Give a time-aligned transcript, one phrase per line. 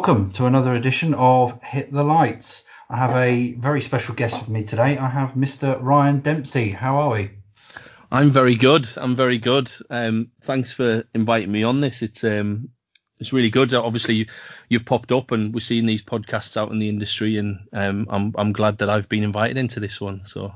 [0.00, 2.62] Welcome to another edition of Hit the Lights.
[2.88, 4.96] I have a very special guest with me today.
[4.96, 5.78] I have Mr.
[5.78, 6.70] Ryan Dempsey.
[6.70, 7.32] How are we?
[8.10, 8.88] I'm very good.
[8.96, 9.70] I'm very good.
[9.90, 12.00] Um, thanks for inviting me on this.
[12.00, 12.70] It's um,
[13.18, 13.74] it's really good.
[13.74, 14.14] Obviously,
[14.70, 18.06] you, have popped up, and we're seeing these podcasts out in the industry, and um,
[18.08, 20.22] I'm I'm glad that I've been invited into this one.
[20.24, 20.50] So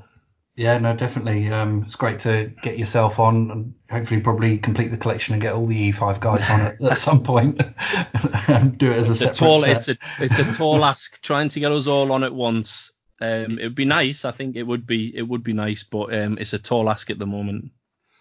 [0.56, 1.48] yeah, no, definitely.
[1.48, 5.52] Um, it's great to get yourself on and hopefully probably complete the collection and get
[5.54, 7.60] all the E5 guys on it at some point
[8.48, 9.76] and do it as a it's separate a tall, set.
[9.76, 12.92] It's a, it's a tall ask trying to get us all on at once.
[13.20, 14.24] Um, it would be nice.
[14.24, 17.10] I think it would be it would be nice, but um, it's a tall ask
[17.10, 17.72] at the moment.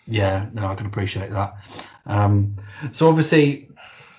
[0.08, 1.56] Yeah, no, I can appreciate that.
[2.06, 2.56] Um,
[2.92, 3.70] so obviously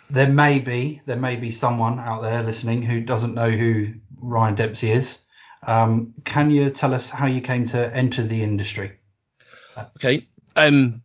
[0.09, 4.55] there may be there may be someone out there listening who doesn't know who Ryan
[4.55, 5.19] Dempsey is.
[5.67, 8.99] Um, can you tell us how you came to enter the industry?
[9.97, 10.29] Okay.
[10.57, 11.03] Um,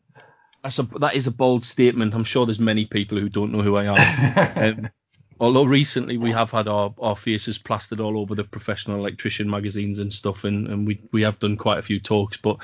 [0.63, 2.13] that's a, that is a bold statement.
[2.13, 4.79] I'm sure there's many people who don't know who I am.
[4.83, 4.89] um,
[5.39, 9.99] although recently we have had our, our faces plastered all over the professional electrician magazines
[9.99, 12.37] and stuff, and, and we we have done quite a few talks.
[12.37, 12.57] But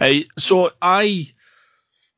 [0.00, 1.32] uh, so I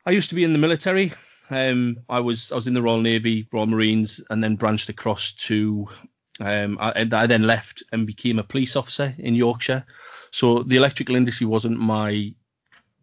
[0.05, 1.13] I used to be in the military.
[1.49, 5.33] Um, I was I was in the Royal Navy, Royal Marines, and then branched across
[5.33, 5.89] to
[6.41, 9.85] um, I, I, then left and became a police officer in Yorkshire.
[10.31, 12.35] So the electrical industry wasn't my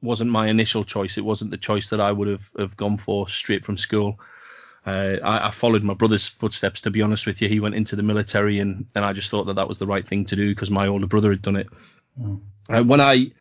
[0.01, 1.17] wasn't my initial choice.
[1.17, 4.19] It wasn't the choice that I would have, have gone for straight from school.
[4.85, 6.81] Uh, I, I, followed my brother's footsteps.
[6.81, 9.45] To be honest with you, he went into the military, and, and I just thought
[9.45, 11.67] that that was the right thing to do because my older brother had done it.
[12.21, 12.39] Mm.
[12.69, 13.31] Uh, when I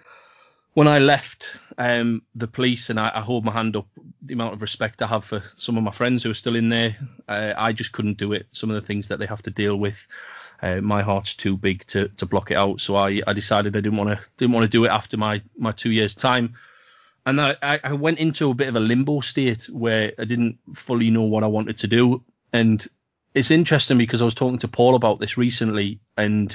[0.77, 3.87] when I left um, the police, and I, I, hold my hand up,
[4.21, 6.69] the amount of respect I have for some of my friends who are still in
[6.69, 8.47] there, uh, I just couldn't do it.
[8.53, 10.07] Some of the things that they have to deal with,
[10.61, 12.83] uh, my heart's too big to, to block it out.
[12.83, 15.41] So I, I decided I didn't want to didn't want to do it after my
[15.57, 16.57] my two years time,
[17.25, 21.09] and I, I went into a bit of a limbo state where I didn't fully
[21.09, 22.23] know what I wanted to do.
[22.53, 22.87] And
[23.33, 26.55] it's interesting because I was talking to Paul about this recently, and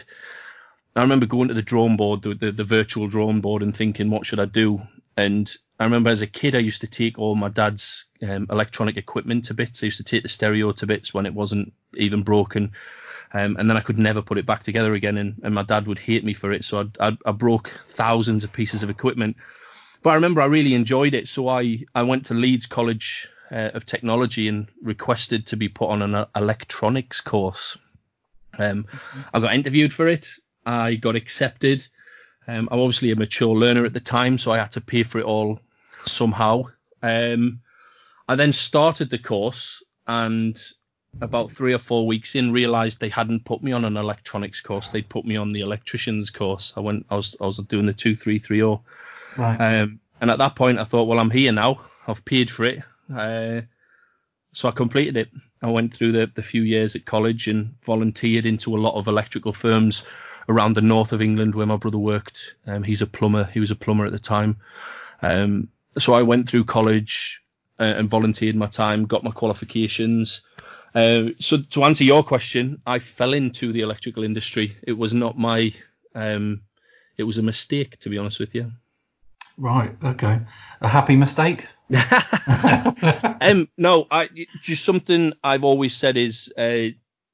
[0.96, 4.10] I remember going to the drone board, the, the, the virtual drone board, and thinking,
[4.10, 4.82] what should I do?
[5.16, 8.98] And I remember as a kid, I used to take all my dad's um, electronic
[8.98, 9.82] equipment to bits.
[9.82, 12.74] I used to take the stereo to bits when it wasn't even broken.
[13.34, 15.88] Um, and then I could never put it back together again, and, and my dad
[15.88, 16.66] would hate me for it.
[16.66, 19.38] So I, I, I broke thousands of pieces of equipment.
[20.04, 23.70] But I remember I really enjoyed it, so I, I went to Leeds College uh,
[23.74, 27.78] of Technology and requested to be put on an electronics course.
[28.58, 28.88] Um,
[29.34, 30.28] I got interviewed for it,
[30.66, 31.86] I got accepted.
[32.48, 35.20] Um, I'm obviously a mature learner at the time, so I had to pay for
[35.20, 35.60] it all
[36.06, 36.66] somehow.
[37.02, 37.62] Um,
[38.28, 40.62] I then started the course, and
[41.22, 44.90] about three or four weeks in, realised they hadn't put me on an electronics course.
[44.90, 46.74] They'd put me on the electrician's course.
[46.78, 48.84] I went, I was, I was doing the two three three zero.
[49.38, 49.58] Right.
[49.58, 51.82] Um, and at that point, I thought, well, I'm here now.
[52.08, 52.84] I've paid for it.
[53.14, 53.62] Uh,
[54.54, 55.30] so I completed it.
[55.62, 59.08] I went through the, the few years at college and volunteered into a lot of
[59.08, 60.06] electrical firms
[60.50, 62.56] around the north of England where my brother worked.
[62.68, 63.46] Um, he's a plumber.
[63.46, 64.58] He was a plumber at the time.
[65.22, 67.42] Um, so I went through college
[67.80, 70.42] uh, and volunteered my time, got my qualifications.
[70.94, 74.76] Uh, so to answer your question, I fell into the electrical industry.
[74.84, 75.74] It was not my,
[76.16, 76.62] um,
[77.18, 78.72] it was a mistake to be honest with you.
[79.58, 79.96] Right.
[80.04, 80.40] Okay.
[80.82, 81.68] A happy mistake.
[83.42, 84.30] um, no, I
[84.62, 86.88] just something I've always said is uh,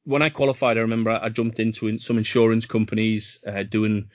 [0.07, 4.09] when I qualified, I remember I, jumped into some insurance companies uh, doing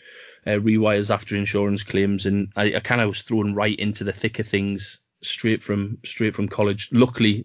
[0.46, 4.12] uh, rewires after insurance claims, and I, I kind of was thrown right into the
[4.12, 6.88] thick of things straight from straight from college.
[6.92, 7.44] Luckily,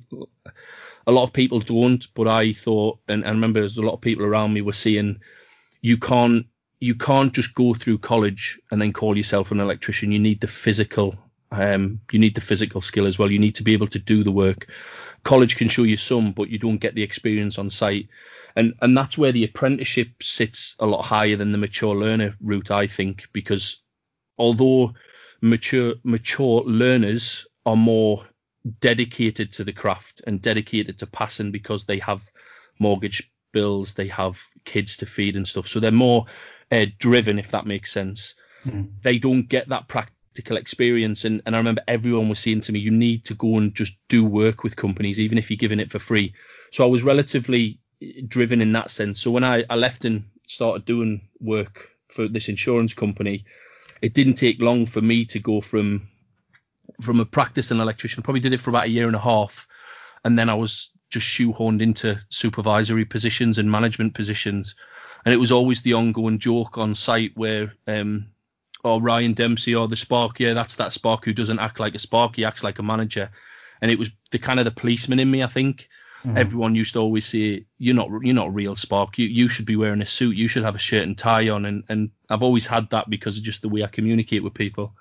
[1.05, 4.01] a lot of people don't, but I thought, and I remember there's a lot of
[4.01, 5.19] people around me were saying,
[5.81, 6.45] you can't
[6.79, 10.13] you can't just go through college and then call yourself an electrician.
[10.13, 11.17] You need the physical
[11.51, 13.31] um, you need the physical skill as well.
[13.31, 14.67] You need to be able to do the work.
[15.27, 18.07] College can show you some, but you don't get the experience on site
[18.57, 22.71] and and that's where the apprenticeship sits a lot higher than the mature learner route,
[22.71, 23.77] I think, because
[24.38, 24.95] although
[25.41, 28.25] mature mature learners are more
[28.81, 32.24] dedicated to the craft and dedicated to passing because they have
[32.79, 36.25] mortgage bills, they have kids to feed and stuff, so they're more
[36.71, 38.33] uh, driven, if that makes sense.
[38.65, 38.89] Mm.
[39.03, 39.88] They don't get that
[40.38, 43.57] practical experience, and and I remember everyone was saying to me, you need to go
[43.57, 46.34] and just do work with companies, even if you're giving it for free.
[46.72, 47.80] So I was relatively
[48.28, 49.19] driven in that sense.
[49.19, 53.45] So when I, I left and started doing work for this insurance company,
[54.01, 56.07] it didn't take long for me to go from
[57.01, 58.24] from a practice practicing electrician.
[58.24, 59.68] Probably did it for about a year and a half,
[60.24, 64.75] and then I was just shoehorned into supervisory positions and management positions.
[65.25, 68.28] And it was always the ongoing joke on site where, um,
[68.88, 72.00] oh Ryan Dempsey or the Spark, yeah, that's that Spark who doesn't act like a
[72.00, 73.30] Spark, he acts like a manager.
[73.81, 75.88] And it was the kind of the policeman in me, I think.
[76.25, 76.38] Mm.
[76.38, 79.18] Everyone used to always say, "You're not, you're not a real spark.
[79.19, 80.36] You, you should be wearing a suit.
[80.36, 83.38] You should have a shirt and tie on." And, and I've always had that because
[83.38, 84.94] of just the way I communicate with people.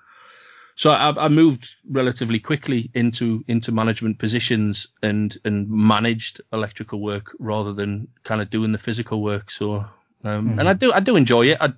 [0.75, 7.35] So I, I moved relatively quickly into into management positions and and managed electrical work
[7.39, 9.49] rather than kind of doing the physical work.
[9.49, 9.85] So
[10.23, 10.59] um, mm.
[10.59, 11.57] and I do I do enjoy it.
[11.59, 11.73] I,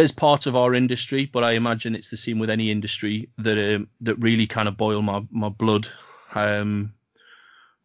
[0.00, 3.74] there's parts of our industry, but I imagine it's the same with any industry that
[3.74, 5.86] um, that really kind of boil my my blood.
[6.34, 6.94] Um,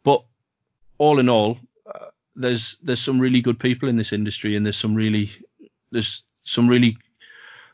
[0.04, 0.24] but
[0.98, 1.58] all in all,
[1.94, 5.30] uh, there's there's some really good people in this industry, and there's some really
[5.92, 6.98] there's some really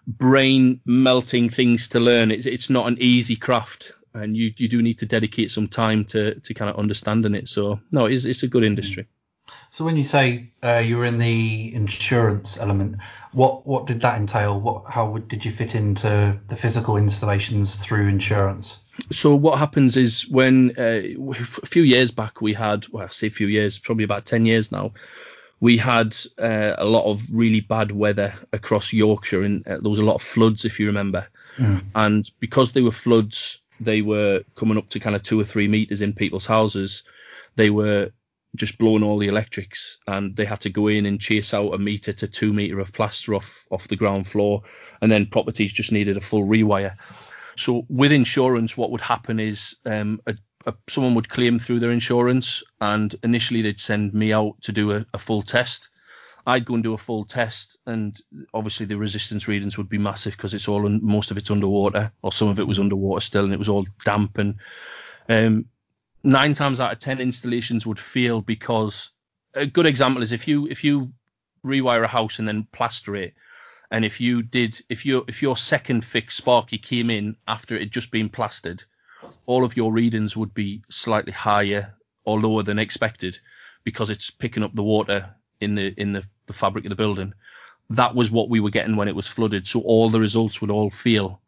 [0.08, 2.32] brain melting things to learn.
[2.32, 6.04] It's it's not an easy craft, and you you do need to dedicate some time
[6.06, 7.48] to to kind of understanding it.
[7.48, 9.06] So no, it's it's a good industry.
[9.74, 12.98] So when you say uh, you were in the insurance element,
[13.32, 14.60] what what did that entail?
[14.60, 18.80] What how would, did you fit into the physical installations through insurance?
[19.12, 21.02] So what happens is when uh,
[21.34, 24.46] a few years back we had, well, I say a few years, probably about ten
[24.46, 24.92] years now,
[25.62, 30.00] we had uh, a lot of really bad weather across Yorkshire, and uh, there was
[30.00, 31.26] a lot of floods, if you remember.
[31.56, 31.84] Mm.
[31.96, 35.70] And because they were floods, they were coming up to kind of two or three
[35.70, 37.04] meters in people's houses.
[37.56, 38.12] They were
[38.56, 41.78] just blown all the electrics and they had to go in and chase out a
[41.78, 44.62] meter to two meter of plaster off off the ground floor
[45.02, 46.96] and then properties just needed a full rewire
[47.56, 51.92] so with insurance what would happen is um, a, a, someone would claim through their
[51.92, 55.90] insurance and initially they'd send me out to do a, a full test
[56.46, 58.20] I'd go and do a full test, and
[58.54, 62.32] obviously the resistance readings would be massive because it's all most of it's underwater, or
[62.32, 64.38] some of it was underwater still, and it was all damp.
[64.38, 64.56] And
[65.30, 65.66] um,
[66.24, 69.12] nine times out of ten installations would fail because
[69.54, 71.12] a good example is if you if you
[71.66, 73.34] rewire a house and then plaster it
[73.92, 77.82] and if you did if your if your second fix sparky came in after it
[77.82, 78.84] had just been plastered
[79.46, 81.94] all of your readings would be slightly higher
[82.24, 83.38] or lower than expected
[83.84, 85.30] because it's picking up the water
[85.60, 87.34] in the in the, the fabric of the building.
[87.90, 89.68] That was what we were getting when it was flooded.
[89.68, 91.42] So all the results would all fail.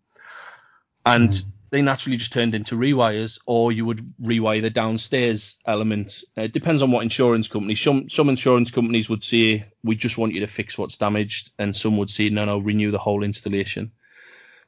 [1.06, 6.24] And mm they naturally just turned into rewires, or you would rewire the downstairs element.
[6.36, 7.74] It depends on what insurance company.
[7.74, 11.76] Some some insurance companies would say we just want you to fix what's damaged, and
[11.76, 13.92] some would say no, no, renew the whole installation.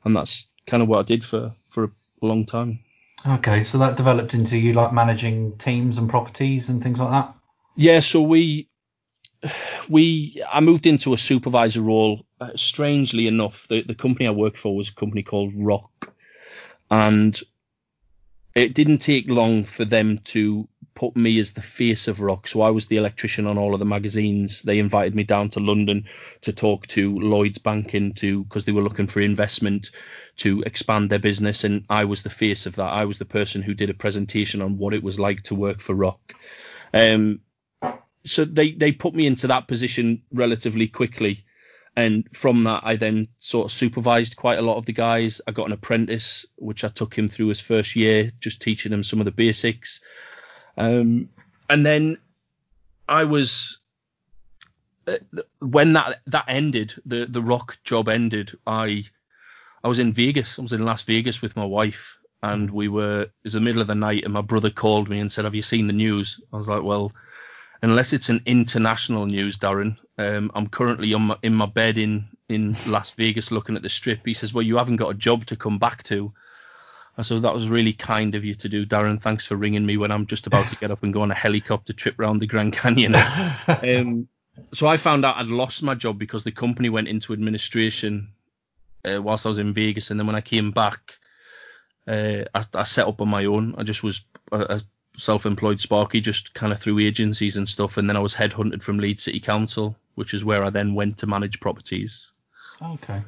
[0.03, 1.91] And that's kind of what I did for for a
[2.25, 2.79] long time.
[3.27, 7.35] Okay, so that developed into you like managing teams and properties and things like that.
[7.75, 8.67] Yeah, so we
[9.87, 12.25] we I moved into a supervisor role.
[12.41, 16.14] Uh, strangely enough, the the company I worked for was a company called Rock
[16.95, 17.41] and
[18.55, 22.47] it didn't take long for them to put me as the face of rock.
[22.47, 24.61] So I was the electrician on all of the magazines.
[24.61, 26.05] They invited me down to London
[26.41, 29.91] to talk to Lloyd's Banking to because they were looking for investment
[30.37, 32.93] to expand their business, and I was the face of that.
[32.93, 35.81] I was the person who did a presentation on what it was like to work
[35.81, 36.33] for Rock.
[36.93, 37.41] Um,
[38.25, 41.43] so they they put me into that position relatively quickly
[41.95, 45.39] and from that I then sort of supervised quite a lot of the guys.
[45.47, 49.03] I got an apprentice, which I took him through his first year, just teaching him
[49.03, 50.01] some of the basics.
[50.77, 51.29] Um,
[51.69, 52.17] and then
[53.07, 53.79] I was
[55.07, 55.17] uh,
[55.59, 58.57] when that that ended, the the rock job ended.
[58.67, 59.05] I
[59.83, 60.59] I was in Vegas.
[60.59, 63.81] I was in Las Vegas with my wife, and we were it was the middle
[63.81, 66.41] of the night, and my brother called me and said, "Have you seen the news?"
[66.51, 67.13] I was like, "Well."
[67.85, 69.97] Unless it's an international news, Darren.
[70.17, 74.25] Um, I'm currently my, in my bed in in Las Vegas looking at the strip.
[74.25, 76.33] He says, "Well, you haven't got a job to come back to."
[77.17, 79.21] I said, "That was really kind of you to do, Darren.
[79.21, 81.35] Thanks for ringing me when I'm just about to get up and go on a
[81.35, 83.15] helicopter trip around the Grand Canyon."
[83.67, 84.27] um,
[84.73, 88.29] so I found out I'd lost my job because the company went into administration
[89.05, 91.19] uh, whilst I was in Vegas, and then when I came back,
[92.07, 93.75] uh, I, I, set up on my own.
[93.77, 94.81] I just was a, a
[95.17, 98.99] self-employed Sparky just kind of through agencies and stuff, and then I was headhunted from
[98.99, 102.31] Leeds City Council, which is where I then went to manage properties.
[102.81, 103.21] Okay.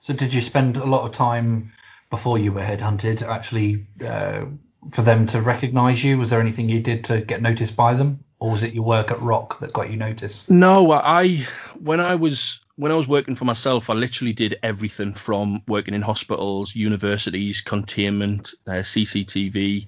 [0.00, 1.72] So did you spend a lot of time
[2.10, 4.44] before you were headhunted actually uh,
[4.92, 6.18] for them to recognise you?
[6.18, 9.10] Was there anything you did to get noticed by them, or was it your work
[9.10, 10.50] at Rock that got you noticed?
[10.50, 11.46] No, I
[11.78, 15.94] when I was when I was working for myself, I literally did everything from working
[15.94, 19.86] in hospitals, universities, containment, uh, CCTV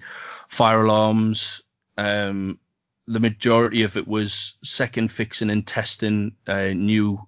[0.49, 1.63] fire alarms.
[1.99, 2.59] Um,
[3.09, 7.27] the majority of it was second fixing and testing uh, new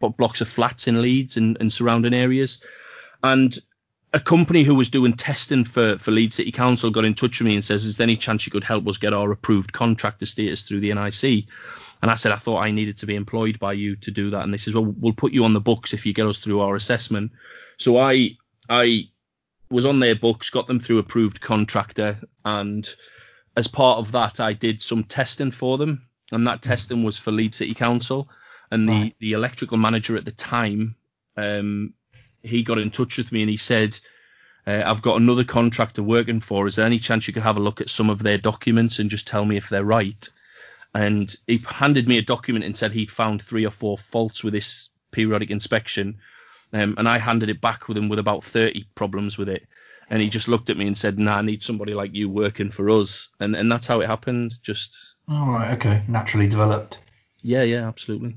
[0.00, 2.60] blocks of flats in Leeds and, and surrounding areas.
[3.22, 3.56] And
[4.12, 7.46] a company who was doing testing for, for Leeds City Council got in touch with
[7.46, 10.26] me and says, Is there any chance you could help us get our approved contractor
[10.26, 11.46] status through the NIC?
[12.02, 14.42] And I said, I thought I needed to be employed by you to do that.
[14.42, 16.60] And they says, Well, we'll put you on the books if you get us through
[16.60, 17.32] our assessment.
[17.78, 18.36] So I
[18.68, 19.08] I
[19.70, 22.88] was on their books, got them through approved contractor, and
[23.56, 27.32] as part of that, I did some testing for them, and that testing was for
[27.32, 28.28] Leeds City Council.
[28.70, 29.16] And the, Right.
[29.18, 30.94] the electrical manager at the time,
[31.36, 31.94] um,
[32.42, 33.98] he got in touch with me and he said,
[34.66, 36.66] uh, I've got another contractor working for.
[36.66, 39.08] Is there any chance you could have a look at some of their documents and
[39.08, 40.28] just tell me if they're right?
[40.98, 44.52] And he handed me a document and said he'd found three or four faults with
[44.52, 46.18] this periodic inspection.
[46.72, 49.64] Um, and I handed it back with him with about 30 problems with it.
[50.10, 52.72] And he just looked at me and said, Nah, I need somebody like you working
[52.72, 53.28] for us.
[53.38, 54.54] And and that's how it happened.
[54.60, 55.70] Just All right.
[55.74, 56.02] Okay.
[56.08, 56.98] Naturally developed.
[57.42, 58.36] yeah, yeah, absolutely.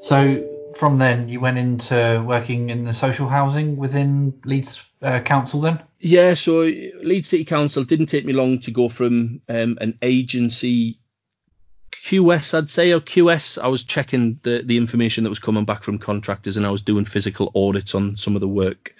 [0.00, 0.42] So
[0.74, 5.82] from then you went into working in the social housing within Leeds uh, Council then.
[6.00, 6.60] Yeah, so
[7.02, 10.98] Leeds City Council didn't take me long to go from um, an agency
[12.02, 13.62] QS, I'd say, or QS.
[13.62, 16.82] I was checking the, the information that was coming back from contractors and I was
[16.82, 18.94] doing physical audits on some of the work.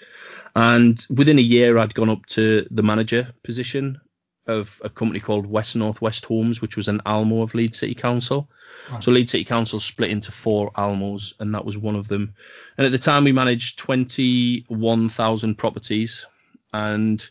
[0.55, 3.99] And within a year, I'd gone up to the manager position
[4.47, 7.95] of a company called West North West Homes, which was an Almo of Leeds City
[7.95, 8.49] Council.
[8.91, 9.03] Right.
[9.03, 12.33] So Leeds City Council split into four Almos, and that was one of them.
[12.77, 16.25] And at the time, we managed 21,000 properties.
[16.73, 17.27] And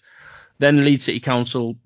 [0.59, 1.77] then Leeds City Council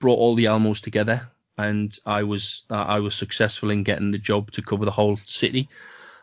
[0.00, 4.18] brought all the Almos together, and I was uh, I was successful in getting the
[4.18, 5.68] job to cover the whole city.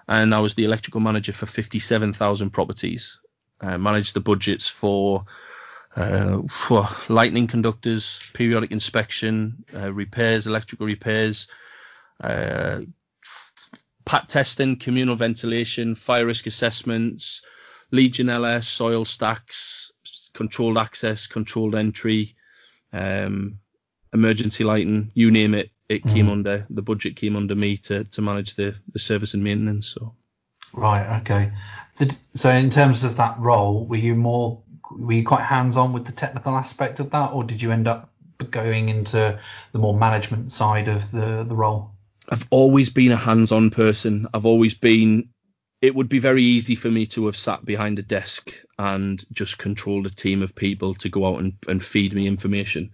[0.08, 3.20] And I was the electrical manager for 57,000 properties.
[3.60, 5.26] I managed the budgets for
[5.96, 11.48] uh, for lightning conductors, periodic inspection, uh, repairs, electrical repairs,
[12.22, 12.82] uh,
[14.06, 17.42] pat testing, communal ventilation, fire risk assessments,
[17.94, 19.92] Legionella, soil stacks,
[20.34, 22.36] controlled access, controlled entry,
[22.92, 23.60] um,
[24.16, 26.32] emergency lighting, you name it, it came Mhm.
[26.32, 29.88] under the budget came under me to to manage the the service and maintenance.
[29.88, 30.16] So
[30.74, 31.22] Right.
[31.22, 31.52] Okay.
[31.98, 35.94] Did, so in terms of that role, were you more were you quite hands on
[35.94, 38.12] with the technical aspect of that, or did you end up
[38.52, 39.40] going into
[39.74, 41.92] the more management side of the the role?
[42.30, 44.28] I've always been a hands-on person.
[44.34, 45.30] I've always been.
[45.82, 49.60] It would be very easy for me to have sat behind a desk and just
[49.60, 52.92] controlled a team of people to go out and, and feed me information.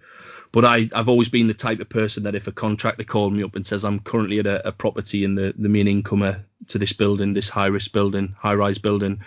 [0.51, 3.43] But I, I've always been the type of person that if a contractor called me
[3.43, 6.77] up and says I'm currently at a, a property and the, the main incomer to
[6.77, 9.21] this building, this high risk building, high rise building,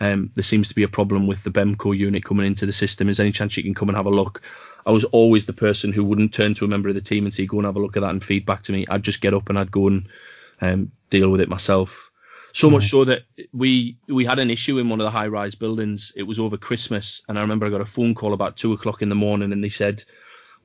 [0.00, 3.08] um, there seems to be a problem with the BEMCO unit coming into the system.
[3.08, 4.42] Is there any chance you can come and have a look?
[4.84, 7.32] I was always the person who wouldn't turn to a member of the team and
[7.32, 8.86] say, go and have a look at that and feed back to me.
[8.88, 10.06] I'd just get up and I'd go and
[10.60, 12.10] um, deal with it myself.
[12.52, 15.54] So much so that we we had an issue in one of the high rise
[15.54, 16.10] buildings.
[16.16, 19.02] It was over Christmas, and I remember I got a phone call about two o'clock
[19.02, 20.02] in the morning, and they said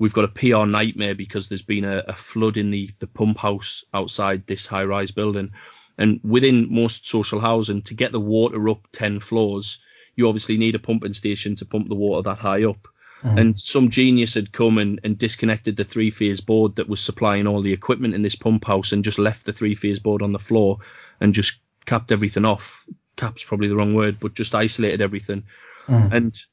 [0.01, 3.37] we've got a PR nightmare because there's been a, a flood in the the pump
[3.37, 5.51] house outside this high rise building.
[5.97, 9.77] And within most social housing, to get the water up ten floors,
[10.15, 12.87] you obviously need a pumping station to pump the water that high up.
[13.23, 17.45] And some genius had come and, and disconnected the three phase board that was supplying
[17.45, 20.31] all the equipment in this pump house and just left the three phase board on
[20.31, 20.79] the floor
[21.19, 22.83] and just capped everything off.
[23.17, 25.43] Cap's probably the wrong word, but just isolated everything.
[25.85, 26.11] Mm.
[26.11, 26.45] And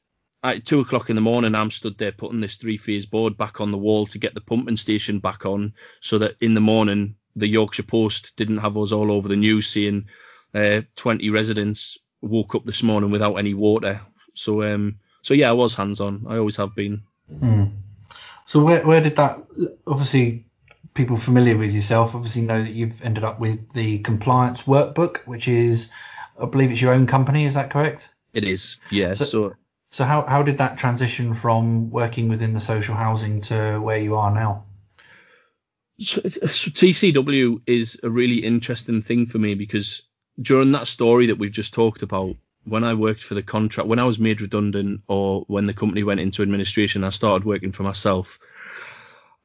[0.44, 3.60] at two o'clock in the morning, I'm stood there putting this three phase board back
[3.60, 7.16] on the wall to get the pumping station back on so that in the morning
[7.36, 10.06] the Yorkshire Post didn't have us all over the news saying
[10.54, 14.00] uh, 20 residents woke up this morning without any water.
[14.34, 16.24] So um, so yeah, I was hands on.
[16.28, 17.02] I always have been.
[17.32, 17.72] Mm.
[18.46, 19.40] So where where did that?
[19.86, 20.46] Obviously,
[20.94, 25.46] people familiar with yourself obviously know that you've ended up with the compliance workbook, which
[25.48, 25.90] is,
[26.40, 27.44] I believe it's your own company.
[27.44, 28.08] Is that correct?
[28.32, 29.12] It is, yeah.
[29.14, 29.54] So- So,
[29.90, 34.16] So how how did that transition from working within the social housing to where you
[34.16, 34.64] are now?
[36.00, 40.02] so, so TCW is a really interesting thing for me because
[40.40, 43.98] during that story that we've just talked about, when I worked for the contract, when
[43.98, 47.82] I was made redundant or when the company went into administration, I started working for
[47.82, 48.38] myself.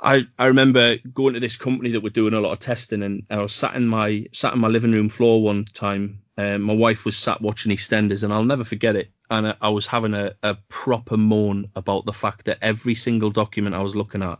[0.03, 3.23] I, I remember going to this company that were doing a lot of testing and
[3.29, 6.19] I was sat in my sat in my living room floor one time.
[6.37, 9.11] Um, my wife was sat watching EastEnders and I'll never forget it.
[9.29, 13.31] And I, I was having a, a proper moan about the fact that every single
[13.31, 14.39] document I was looking at,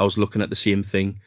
[0.00, 1.20] I was looking at the same thing.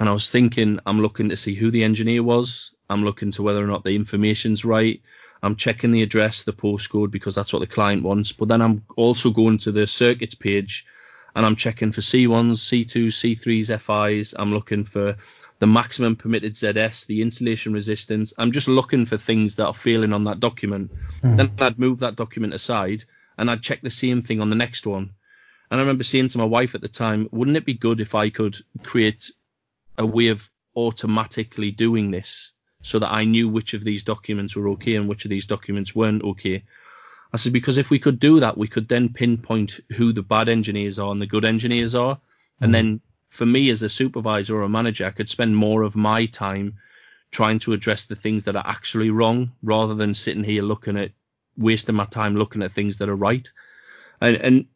[0.00, 2.70] And I was thinking, I'm looking to see who the engineer was.
[2.88, 5.02] I'm looking to whether or not the information's right.
[5.42, 8.32] I'm checking the address, the postcode, because that's what the client wants.
[8.32, 10.86] But then I'm also going to the circuits page
[11.34, 14.34] and I'm checking for C1s, C2s, C3s, FIs.
[14.38, 15.16] I'm looking for
[15.58, 18.32] the maximum permitted ZS, the insulation resistance.
[18.38, 20.92] I'm just looking for things that are failing on that document.
[21.22, 21.36] Hmm.
[21.36, 23.04] Then I'd move that document aside
[23.38, 25.14] and I'd check the same thing on the next one.
[25.70, 28.14] And I remember saying to my wife at the time, wouldn't it be good if
[28.14, 29.30] I could create
[29.98, 34.68] a way of automatically doing this so that I knew which of these documents were
[34.70, 36.64] okay and which of these documents weren't okay.
[37.34, 40.48] I said because if we could do that, we could then pinpoint who the bad
[40.48, 42.20] engineers are and the good engineers are,
[42.60, 45.96] and then for me as a supervisor or a manager, I could spend more of
[45.96, 46.76] my time
[47.32, 51.10] trying to address the things that are actually wrong rather than sitting here looking at
[51.56, 53.50] wasting my time looking at things that are right.
[54.20, 54.66] And, and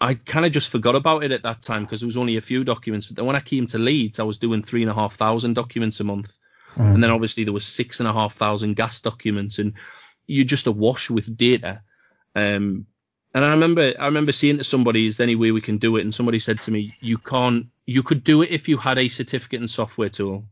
[0.00, 2.40] I kind of just forgot about it at that time because there was only a
[2.40, 3.08] few documents.
[3.08, 5.54] But then when I came to Leeds, I was doing three and a half thousand
[5.54, 6.38] documents a month,
[6.76, 6.94] mm.
[6.94, 9.74] and then obviously there was six and a half thousand gas documents, and
[10.32, 11.82] you're just awash with data.
[12.34, 12.86] Um,
[13.34, 15.96] and I remember I remember seeing to somebody, is there any way we can do
[15.96, 16.02] it?
[16.02, 17.66] And somebody said to me, you can't.
[17.86, 20.44] You could do it if you had a certificate and software tool,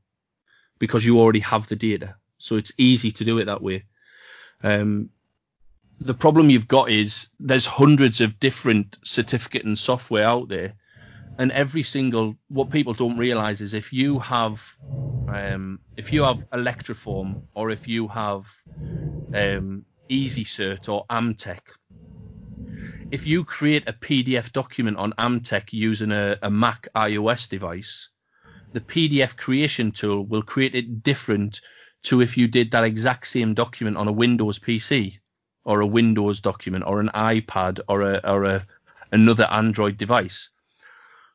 [0.78, 3.84] because you already have the data, so it's easy to do it that way.
[4.62, 5.10] Um,
[6.00, 10.74] the problem you've got is there's hundreds of different certificate and software out there,
[11.40, 14.62] and every single what people don't realize is if you have
[15.28, 18.46] um, if you have Electraform or if you have
[19.32, 21.60] um, EasyCert or Amtech,
[23.10, 28.10] if you create a PDF document on Amtech using a, a Mac iOS device,
[28.74, 31.62] the PDF creation tool will create it different
[32.02, 35.18] to if you did that exact same document on a Windows PC
[35.64, 38.66] or a Windows document or an iPad or a or a
[39.12, 40.50] another Android device.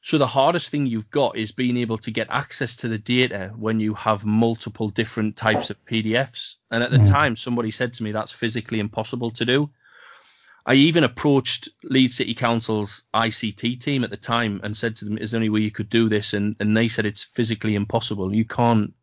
[0.05, 3.51] So the hardest thing you've got is being able to get access to the data
[3.57, 6.57] when you have multiple different types of PDFs.
[6.69, 7.09] And at the mm.
[7.09, 9.71] time, somebody said to me that's physically impossible to do.
[10.63, 15.17] I even approached Leeds City Council's ICT team at the time and said to them,
[15.17, 18.31] "Is there any way you could do this?" And and they said it's physically impossible.
[18.31, 18.93] You can't.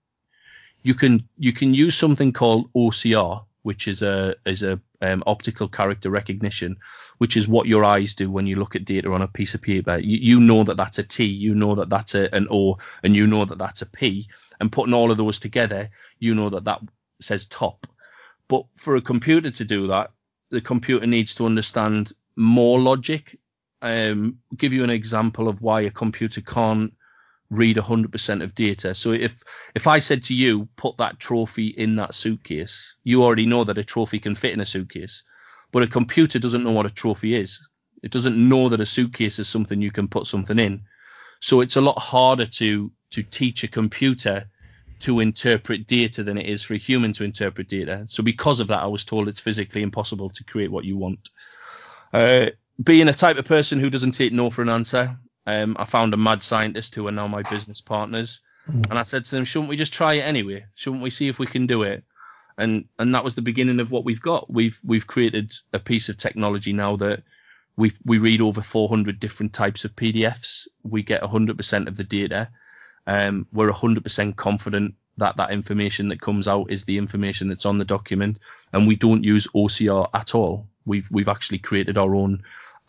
[0.85, 5.69] You can you can use something called OCR, which is a is a um, optical
[5.69, 6.77] character recognition,
[7.19, 9.63] which is what your eyes do when you look at data on a piece of
[9.63, 9.99] paper.
[9.99, 13.15] You, you know that that's a T, you know that that's a, an O, and
[13.15, 14.29] you know that that's a P.
[14.61, 16.81] And putting all of those together, you know that that
[17.21, 17.87] says top.
[18.49, 20.13] But for a computer to do that,
[20.51, 23.39] the computer needs to understand more logic.
[23.81, 26.93] Um, give you an example of why a computer can't
[27.53, 28.95] read 100% of data.
[28.95, 29.43] So if
[29.75, 33.79] if I said to you, put that trophy in that suitcase, you already know that
[33.79, 35.23] a trophy can fit in a suitcase.
[35.71, 37.61] But a computer doesn't know what a trophy is.
[38.03, 40.83] It doesn't know that a suitcase is something you can put something in.
[41.41, 44.47] So it's a lot harder to to teach a computer
[45.01, 48.05] to interpret data than it is for a human to interpret data.
[48.09, 51.29] So because of that, I was told it's physically impossible to create what you want.
[52.13, 52.47] Uh,
[52.83, 56.15] being a type of person who doesn't take no for an answer, um, I found
[56.15, 58.89] a mad scientist who are now my business partners, mm.
[58.89, 60.67] and I said to them, "Shouldn't we just try it anyway?
[60.75, 62.05] Shouldn't we see if we can do it?"
[62.59, 64.51] And and that was the beginning of what we've got.
[64.53, 67.23] We've we've created a piece of technology now that
[67.77, 70.67] we we read over 400 different types of PDFs.
[70.83, 72.49] We get 100% of the data.
[73.07, 77.79] Um, we're 100% confident that that information that comes out is the information that's on
[77.79, 78.39] the document,
[78.73, 80.69] and we don't use OCR at all.
[80.85, 82.43] We've we've actually created our own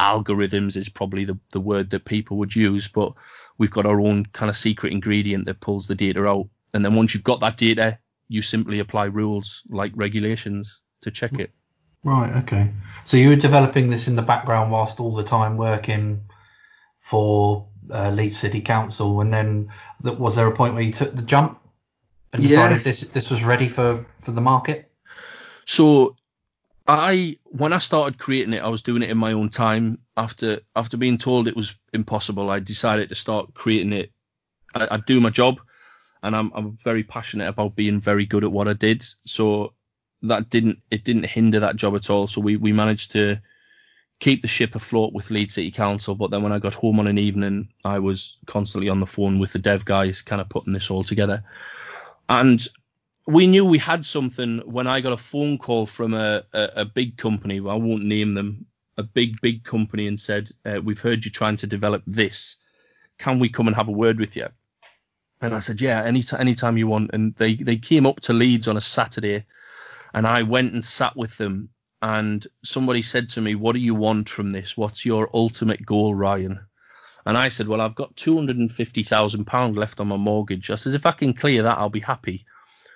[0.03, 3.13] algorithms is probably the, the word that people would use, but
[3.57, 6.47] we've got our own kind of secret ingredient that pulls the data out.
[6.73, 11.39] And then once you've got that data, you simply apply rules like regulations to check
[11.39, 11.51] it.
[12.03, 12.35] Right.
[12.43, 12.69] Okay.
[13.05, 16.21] So you were developing this in the background whilst all the time working
[16.99, 19.69] for uh, Leeds City Council, and then
[20.01, 21.59] that was there a point where you took the jump
[22.33, 22.83] and decided yeah.
[22.83, 24.91] this this was ready for for the market?
[25.65, 26.15] So
[26.87, 29.99] I when I started creating it, I was doing it in my own time.
[30.17, 34.11] After after being told it was impossible, I decided to start creating it.
[34.75, 35.61] I, I do my job,
[36.21, 39.05] and I'm I'm very passionate about being very good at what I did.
[39.25, 39.73] So
[40.23, 42.27] that didn't it didn't hinder that job at all.
[42.27, 43.39] So we we managed to
[44.19, 46.15] keep the ship afloat with Leeds City Council.
[46.15, 49.39] But then when I got home on an evening, I was constantly on the phone
[49.39, 51.43] with the dev guys, kind of putting this all together.
[52.29, 52.65] And
[53.25, 56.85] we knew we had something when I got a phone call from a, a, a
[56.85, 57.57] big company.
[57.57, 58.65] I won't name them.
[58.97, 62.57] A big, big company and said, uh, "We've heard you trying to develop this.
[63.17, 64.47] Can we come and have a word with you?"
[65.41, 68.67] And I said, "Yeah, any anytime you want." And they they came up to Leeds
[68.67, 69.45] on a Saturday,
[70.13, 71.69] and I went and sat with them.
[72.03, 74.77] And somebody said to me, "What do you want from this?
[74.77, 76.59] What's your ultimate goal, Ryan?"
[77.25, 80.17] And I said, "Well, I've got two hundred and fifty thousand pound left on my
[80.17, 80.69] mortgage.
[80.69, 82.45] I says, if I can clear that, I'll be happy."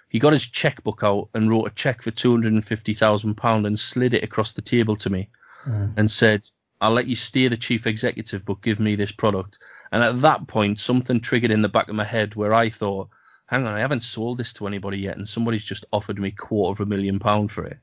[0.10, 3.36] He got his checkbook out and wrote a check for two hundred and fifty thousand
[3.36, 5.30] pound and slid it across the table to me,
[5.66, 5.94] mm.
[5.98, 6.48] and said,
[6.80, 9.60] "I'll let you steer the chief executive, but give me this product."
[9.92, 13.10] And at that point, something triggered in the back of my head where I thought,
[13.48, 16.82] "Hang on, I haven't sold this to anybody yet, and somebody's just offered me quarter
[16.82, 17.78] of a million pound for it."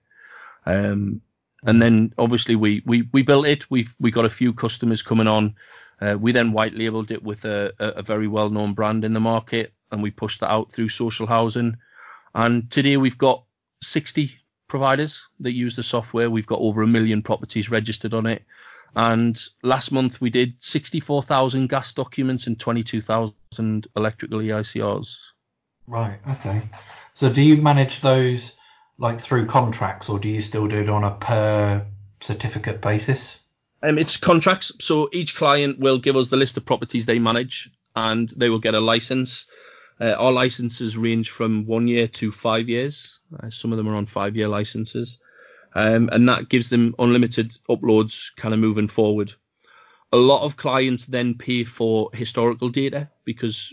[0.67, 1.21] Um,
[1.67, 3.71] and then obviously we we we built it.
[3.71, 5.55] We've we got a few customers coming on.
[6.01, 9.13] Uh, we then white labeled it with a, a, a very well known brand in
[9.13, 11.77] the market, and we pushed that out through social housing.
[12.35, 13.44] And today we've got
[13.83, 14.33] 60
[14.68, 16.31] providers that use the software.
[16.31, 18.42] We've got over a million properties registered on it.
[18.97, 25.16] And last month we did 64,000 gas documents and 22,000 electrical EICRs.
[25.87, 26.18] Right.
[26.29, 26.62] Okay.
[27.14, 28.53] So do you manage those
[28.99, 31.85] like through contracts, or do you still do it on a per
[32.20, 33.37] certificate basis?
[33.83, 34.73] Um, it's contracts.
[34.81, 38.61] So each client will give us the list of properties they manage, and they will
[38.61, 39.47] get a license.
[40.01, 43.21] Uh, our licenses range from one year to five years.
[43.41, 45.19] Uh, some of them are on five-year licenses,
[45.75, 49.33] um, and that gives them unlimited uploads, kind of moving forward.
[50.13, 53.73] A lot of clients then pay for historical data because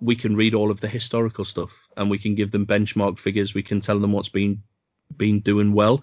[0.00, 3.54] we can read all of the historical stuff and we can give them benchmark figures.
[3.54, 4.62] We can tell them what's been
[5.16, 6.02] been doing well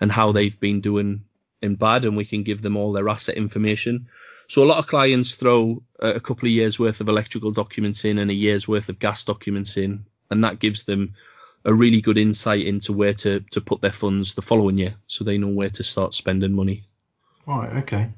[0.00, 1.24] and how they've been doing
[1.60, 4.08] in bad, and we can give them all their asset information.
[4.52, 8.18] So a lot of clients throw a couple of years worth of electrical documents in
[8.18, 11.14] and a year's worth of gas documents in, and that gives them
[11.64, 15.24] a really good insight into where to, to put their funds the following year, so
[15.24, 16.84] they know where to start spending money.
[17.46, 17.74] Right.
[17.78, 18.10] Okay.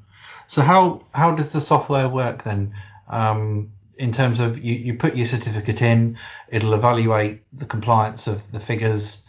[0.48, 2.74] So how how does the software work then?
[3.08, 6.18] Um, in terms of you, you put your certificate in,
[6.48, 9.22] it'll evaluate the compliance of the figures,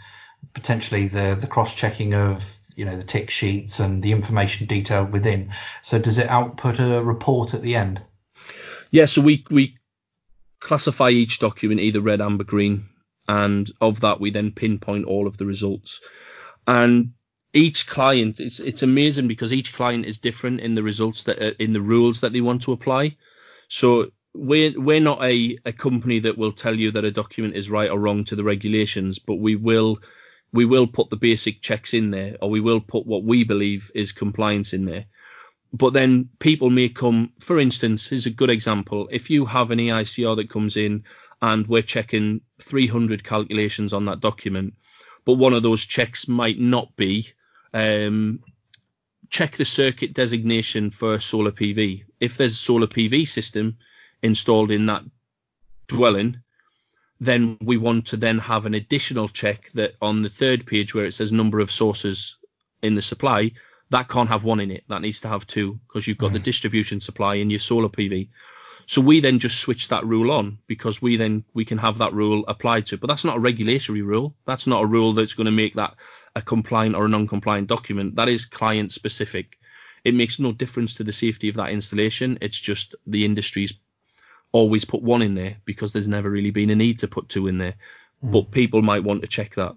[0.55, 5.11] potentially the the cross checking of you know the tick sheets and the information detailed
[5.11, 5.51] within.
[5.83, 8.01] So does it output a report at the end?
[8.91, 9.05] Yeah.
[9.05, 9.77] So we we
[10.59, 12.85] classify each document either red, amber, green,
[13.27, 16.01] and of that we then pinpoint all of the results.
[16.67, 17.13] And
[17.53, 21.53] each client, it's it's amazing because each client is different in the results that uh,
[21.59, 23.15] in the rules that they want to apply.
[23.69, 27.69] So we're we're not a, a company that will tell you that a document is
[27.69, 29.99] right or wrong to the regulations, but we will
[30.55, 33.91] we will put the basic checks in there, or we will put what we believe
[33.93, 35.05] is compliance in there.
[35.73, 39.09] But then people may come, for instance, here's a good example.
[39.11, 41.03] If you have an EICR that comes in
[41.41, 44.73] and we're checking 300 calculations on that document,
[45.25, 47.27] but one of those checks might not be
[47.73, 48.39] um,
[49.29, 52.05] check the circuit designation for solar PV.
[52.21, 53.77] If there's a solar PV system,
[54.23, 55.03] installed in that
[55.87, 56.41] dwelling,
[57.19, 61.05] then we want to then have an additional check that on the third page where
[61.05, 62.35] it says number of sources
[62.81, 63.51] in the supply,
[63.89, 64.83] that can't have one in it.
[64.89, 68.29] That needs to have two because you've got the distribution supply in your solar PV.
[68.87, 72.13] So we then just switch that rule on because we then we can have that
[72.13, 73.01] rule applied to it.
[73.01, 74.35] But that's not a regulatory rule.
[74.45, 75.95] That's not a rule that's going to make that
[76.35, 78.15] a compliant or a non-compliant document.
[78.15, 79.57] That is client specific.
[80.03, 82.37] It makes no difference to the safety of that installation.
[82.41, 83.73] It's just the industry's
[84.55, 87.47] always put one in there because there's never really been a need to put two
[87.47, 87.75] in there.
[88.23, 88.31] Mm.
[88.31, 89.75] But people might want to check that.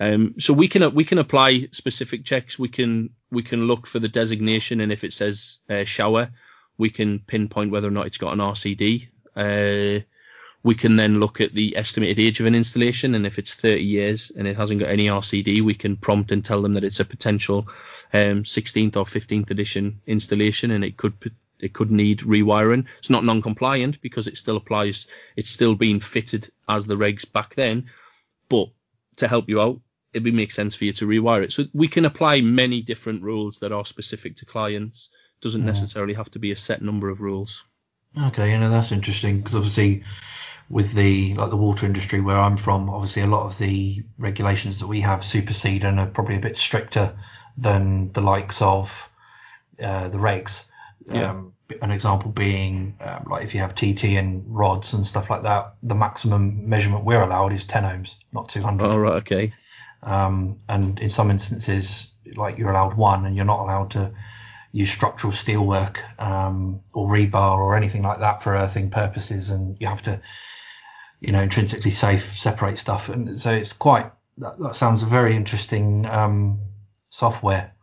[0.00, 2.58] Um, so we can we can apply specific checks.
[2.58, 6.30] We can we can look for the designation, and if it says uh, shower,
[6.76, 9.08] we can pinpoint whether or not it's got an RCD.
[9.34, 10.04] Uh,
[10.64, 13.82] we can then look at the estimated age of an installation, and if it's 30
[13.82, 17.00] years and it hasn't got any RCD, we can prompt and tell them that it's
[17.00, 17.66] a potential
[18.12, 21.14] um, 16th or 15th edition installation, and it could
[21.62, 22.84] it could need rewiring.
[22.98, 25.06] It's not non-compliant because it still applies.
[25.36, 27.86] It's still being fitted as the regs back then.
[28.48, 28.68] But
[29.16, 29.80] to help you out,
[30.12, 31.52] it would make sense for you to rewire it.
[31.52, 35.08] So we can apply many different rules that are specific to clients.
[35.40, 35.68] Doesn't yeah.
[35.68, 37.64] necessarily have to be a set number of rules.
[38.20, 40.04] Okay, you know that's interesting because obviously
[40.68, 44.80] with the like the water industry where I'm from, obviously a lot of the regulations
[44.80, 47.16] that we have supersede and are probably a bit stricter
[47.56, 49.08] than the likes of
[49.82, 50.64] uh, the regs.
[51.06, 51.30] Yeah.
[51.30, 55.42] Um, an example being um, like if you have TT and rods and stuff like
[55.42, 58.84] that, the maximum measurement we're allowed is 10 ohms, not 200.
[58.84, 59.52] Oh, right, okay.
[60.02, 64.12] Um, and in some instances, like you're allowed one and you're not allowed to
[64.72, 69.50] use structural steelwork um, or rebar or anything like that for earthing purposes.
[69.50, 70.20] And you have to,
[71.20, 73.08] you know, intrinsically safe separate stuff.
[73.08, 76.60] And so it's quite, that, that sounds a very interesting um,
[77.10, 77.74] software.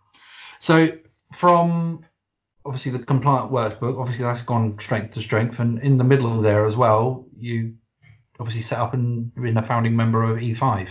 [0.60, 0.98] So
[1.32, 2.06] from
[2.70, 6.66] obviously the compliance workbook, obviously that's gone strength to strength, and in the middle there
[6.68, 7.74] as well, you
[8.40, 10.88] obviously set up and been a founding member of E5.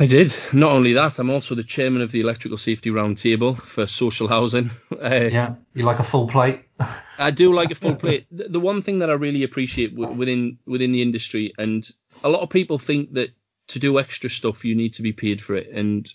[0.00, 0.34] I did.
[0.54, 4.70] Not only that, I'm also the chairman of the Electrical Safety Roundtable for social housing.
[4.94, 6.62] Uh, yeah, you like a full plate.
[7.18, 8.26] I do like a full plate.
[8.30, 11.86] The, the one thing that I really appreciate w- within within the industry, and
[12.22, 13.30] a lot of people think that
[13.68, 16.10] to do extra stuff you need to be paid for it, and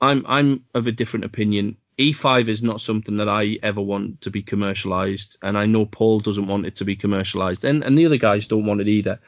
[0.00, 1.76] I'm I'm of a different opinion.
[1.98, 6.20] E5 is not something that I ever want to be commercialized, and I know Paul
[6.20, 9.18] doesn't want it to be commercialized, and, and the other guys don't want it either.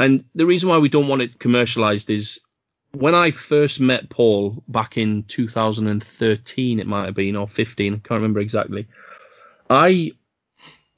[0.00, 2.40] And the reason why we don't want it commercialized is
[2.92, 7.96] when I first met Paul back in 2013, it might have been, or 15, I
[7.96, 8.86] can't remember exactly.
[9.70, 10.12] I,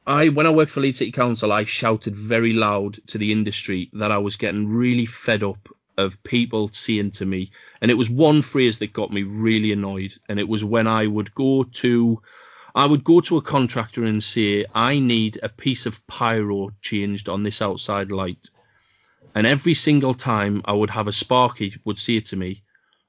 [0.06, 3.90] I when I worked for Leeds City Council, I shouted very loud to the industry
[3.94, 7.50] that I was getting really fed up of people saying to me,
[7.80, 11.06] and it was one phrase that got me really annoyed, and it was when I
[11.06, 12.22] would go to
[12.74, 17.28] I would go to a contractor and say, I need a piece of pyro changed
[17.28, 18.48] on this outside light.
[19.34, 22.62] And every single time I would have a sparky would say to me,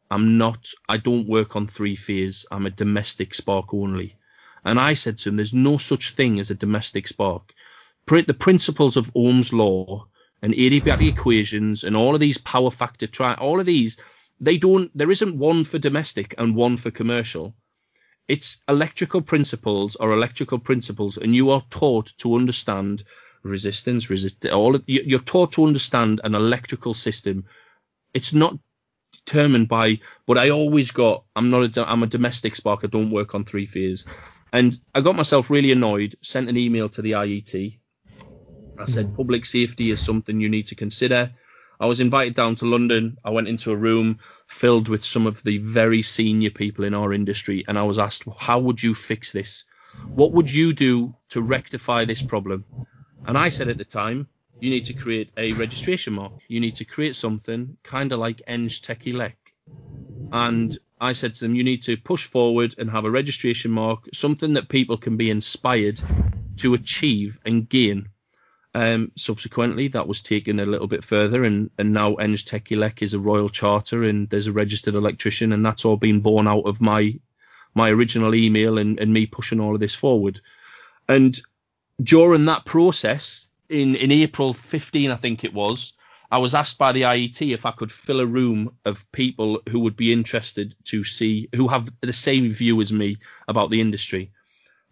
[0.09, 2.45] I'm not, I don't work on three phase.
[2.51, 4.15] I'm a domestic spark only.
[4.65, 7.53] And I said to him, there's no such thing as a domestic spark.
[8.07, 10.07] The principles of Ohm's law
[10.41, 13.97] and adiabatic equations and all of these power factor, try all of these,
[14.39, 17.55] they don't, there isn't one for domestic and one for commercial
[18.31, 23.03] it's electrical principles or electrical principles, and you are taught to understand
[23.43, 24.75] resistance, resist all.
[24.75, 27.43] Of, you're taught to understand an electrical system.
[28.13, 28.57] It's not
[29.11, 29.99] determined by.
[30.25, 31.25] But I always got.
[31.35, 31.75] I'm not.
[31.75, 32.85] A, I'm a domestic spark.
[32.85, 34.05] I don't work on three phase,
[34.53, 36.15] and I got myself really annoyed.
[36.21, 37.79] Sent an email to the IET.
[38.81, 39.15] I said mm-hmm.
[39.15, 41.31] public safety is something you need to consider.
[41.79, 43.17] I was invited down to London.
[43.23, 47.13] I went into a room filled with some of the very senior people in our
[47.13, 49.65] industry, and I was asked, How would you fix this?
[50.13, 52.65] What would you do to rectify this problem?
[53.25, 54.27] And I said at the time,
[54.59, 56.33] You need to create a registration mark.
[56.47, 59.03] You need to create something kind of like Eng Tech.
[60.31, 64.07] And I said to them, You need to push forward and have a registration mark,
[64.13, 65.99] something that people can be inspired
[66.57, 68.09] to achieve and gain
[68.73, 73.01] um, subsequently, that was taken a little bit further, and, and now Eng Tech Elec
[73.01, 76.65] is a royal charter, and there's a registered electrician, and that's all been born out
[76.65, 77.13] of my
[77.73, 80.41] my original email and, and me pushing all of this forward.
[81.07, 81.39] And
[82.03, 85.93] during that process, in in April 15, I think it was,
[86.31, 89.79] I was asked by the IET if I could fill a room of people who
[89.79, 93.17] would be interested to see, who have the same view as me
[93.49, 94.31] about the industry.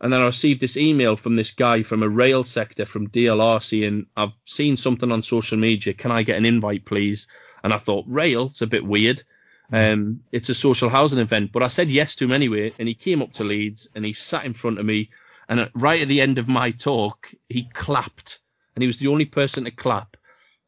[0.01, 3.61] And then I received this email from this guy from a rail sector from DLR
[3.61, 5.93] saying, I've seen something on social media.
[5.93, 7.27] Can I get an invite, please?
[7.63, 9.23] And I thought, rail, it's a bit weird.
[9.71, 12.73] Um, it's a social housing event, but I said yes to him anyway.
[12.79, 15.09] And he came up to Leeds and he sat in front of me.
[15.49, 18.39] And right at the end of my talk, he clapped.
[18.75, 20.15] And he was the only person to clap.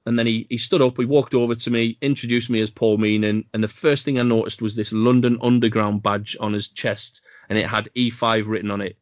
[0.06, 2.98] And then he, he stood up, he walked over to me, introduced me as Paul
[2.98, 3.46] Meenan.
[3.54, 7.22] And the first thing I noticed was this London Underground badge on his chest.
[7.48, 8.98] And it had E5 written on it.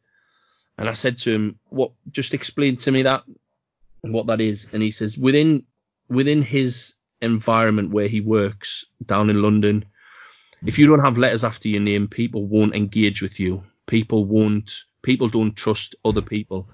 [0.80, 1.92] And I said to him, "What?
[2.10, 3.22] Just explain to me that,
[4.00, 5.64] what that is." And he says, "Within
[6.08, 9.84] within his environment where he works down in London,
[10.64, 13.62] if you don't have letters after your name, people won't engage with you.
[13.86, 14.84] People won't.
[15.02, 16.66] People don't trust other people."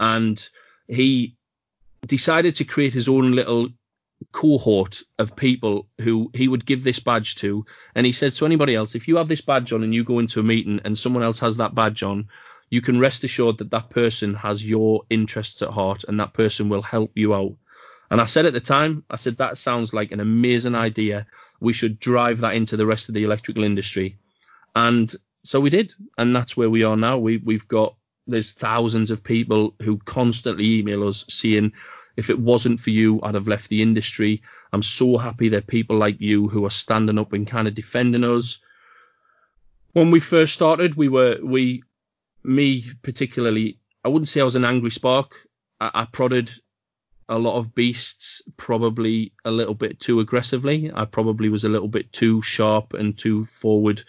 [0.00, 0.36] And
[0.88, 1.36] he
[2.04, 3.68] decided to create his own little
[4.32, 7.64] cohort of people who he would give this badge to.
[7.94, 10.18] And he said to anybody else, if you have this badge on and you go
[10.18, 12.28] into a meeting and someone else has that badge on,
[12.72, 16.70] you can rest assured that that person has your interests at heart and that person
[16.70, 17.52] will help you out.
[18.10, 21.26] And I said at the time, I said, that sounds like an amazing idea.
[21.60, 24.16] We should drive that into the rest of the electrical industry.
[24.74, 25.92] And so we did.
[26.16, 27.18] And that's where we are now.
[27.18, 27.94] We, we've got,
[28.26, 31.74] there's thousands of people who constantly email us saying,
[32.16, 34.40] if it wasn't for you, I'd have left the industry.
[34.72, 38.24] I'm so happy that people like you who are standing up and kind of defending
[38.24, 38.60] us.
[39.92, 41.82] When we first started, we were, we,
[42.44, 45.34] me particularly, I wouldn't say I was an angry spark.
[45.80, 46.50] I, I prodded
[47.28, 50.90] a lot of beasts, probably a little bit too aggressively.
[50.94, 54.02] I probably was a little bit too sharp and too forward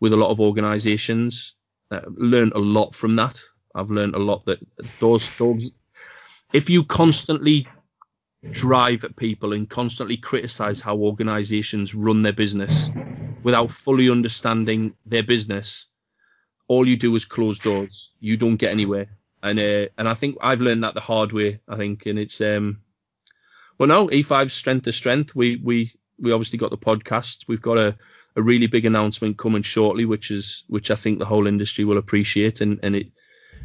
[0.00, 1.54] with a lot of organisations.
[1.90, 3.40] Uh, learned a lot from that.
[3.74, 4.60] I've learned a lot that
[4.98, 5.70] those dogs.
[6.52, 7.68] If you constantly
[8.50, 12.90] drive at people and constantly criticize how organizations run their business
[13.42, 15.86] without fully understanding their business,
[16.70, 18.12] all you do is close doors.
[18.20, 19.08] You don't get anywhere.
[19.42, 21.58] And uh, and I think I've learned that the hard way.
[21.68, 22.80] I think, and it's um,
[23.76, 25.34] well, no, E5 strength to strength.
[25.34, 27.48] We we we obviously got the podcast.
[27.48, 27.96] We've got a
[28.36, 31.98] a really big announcement coming shortly, which is which I think the whole industry will
[31.98, 33.08] appreciate, and and it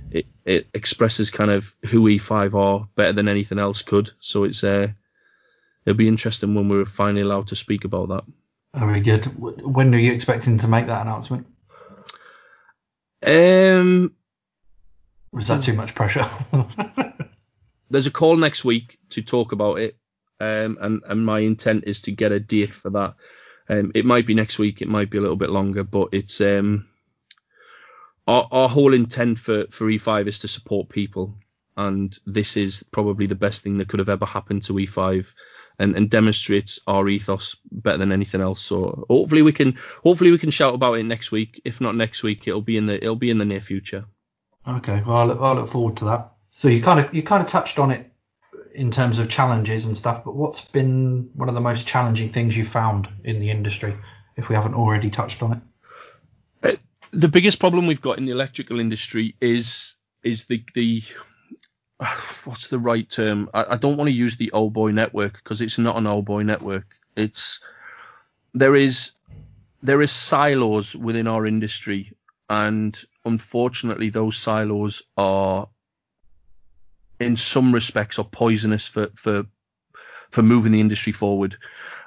[0.09, 4.09] it, it expresses kind of who E5 are better than anything else could.
[4.19, 4.87] So it's uh,
[5.85, 8.23] it'll be interesting when we're finally allowed to speak about that.
[8.73, 9.25] Very good.
[9.37, 11.45] When are you expecting to make that announcement?
[13.25, 14.13] Um,
[15.31, 16.25] was that too much pressure?
[17.89, 19.97] there's a call next week to talk about it,
[20.39, 23.15] um, and and my intent is to get a date for that.
[23.67, 26.39] Um, it might be next week, it might be a little bit longer, but it's
[26.39, 26.87] um,
[28.27, 31.33] our our whole intent for for E5 is to support people,
[31.75, 35.25] and this is probably the best thing that could have ever happened to E5
[35.79, 38.61] and, and demonstrates our ethos better than anything else.
[38.61, 41.61] So hopefully we can hopefully we can shout about it next week.
[41.65, 44.05] If not next week, it'll be in the it'll be in the near future.
[44.67, 46.31] Okay, well I look, I look forward to that.
[46.51, 48.11] So you kind of you kind of touched on it
[48.73, 52.57] in terms of challenges and stuff, but what's been one of the most challenging things
[52.57, 53.95] you found in the industry,
[54.35, 55.59] if we haven't already touched on it?
[56.61, 56.75] Uh,
[57.11, 61.03] the biggest problem we've got in the electrical industry is is the the
[62.45, 63.49] what's the right term?
[63.53, 66.25] I, I don't want to use the old boy network because it's not an old
[66.25, 66.85] boy network.
[67.15, 67.59] It's
[68.53, 69.11] there is
[69.81, 72.13] there is silos within our industry,
[72.49, 75.67] and unfortunately, those silos are
[77.19, 79.45] in some respects are poisonous for for
[80.31, 81.55] for moving the industry forward.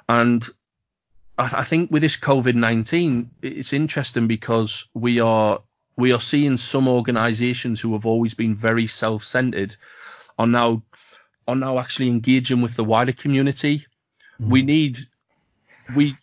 [0.09, 0.47] And
[1.39, 5.61] I, I think with this COVID nineteen, it's interesting because we are
[5.99, 9.77] we are seeing some organisations who have always been very self centred
[10.39, 10.81] are now
[11.47, 13.85] are now actually engaging with the wider community.
[14.41, 14.51] Mm.
[14.51, 14.99] We need
[15.97, 16.17] we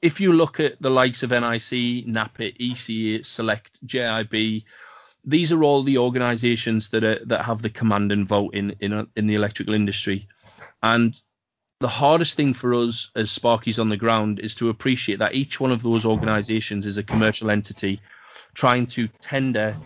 [0.00, 4.64] if you look at the likes of NIC, NAPIT, ECA, Select, JIB,
[5.24, 9.06] these are all the organisations that are that have the command and vote in in
[9.16, 10.28] in the electrical industry,
[10.82, 11.20] and
[11.80, 15.60] the hardest thing for us as Sparkies on the ground is to appreciate that each
[15.60, 18.00] one of those organisations is a commercial entity
[18.54, 19.76] trying to tender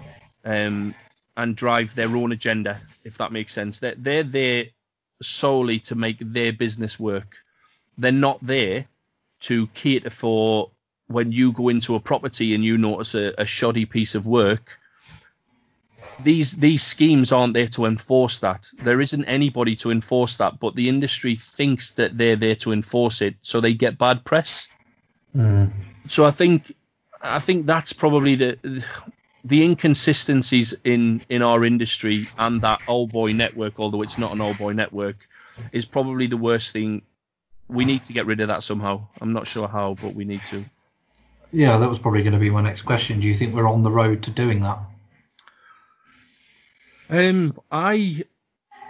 [0.44, 0.94] um,
[1.36, 3.78] and drive their own agenda, if that makes sense.
[3.78, 4.64] They're, they're there
[5.22, 7.36] solely to make their business work.
[7.96, 8.86] They're not there
[9.40, 10.70] to cater for
[11.06, 14.78] when you go into a property and you notice a, a shoddy piece of work
[16.22, 18.70] these these schemes aren't there to enforce that.
[18.82, 23.22] There isn't anybody to enforce that, but the industry thinks that they're there to enforce
[23.22, 24.68] it, so they get bad press.
[25.36, 25.70] Mm.
[26.08, 26.74] So I think
[27.20, 28.84] I think that's probably the
[29.44, 34.40] the inconsistencies in in our industry and that old boy network, although it's not an
[34.40, 35.28] old boy network,
[35.72, 37.02] is probably the worst thing.
[37.68, 39.06] We need to get rid of that somehow.
[39.20, 40.64] I'm not sure how, but we need to.
[41.52, 43.20] Yeah, that was probably going to be my next question.
[43.20, 44.78] Do you think we're on the road to doing that?
[47.10, 48.24] Um, I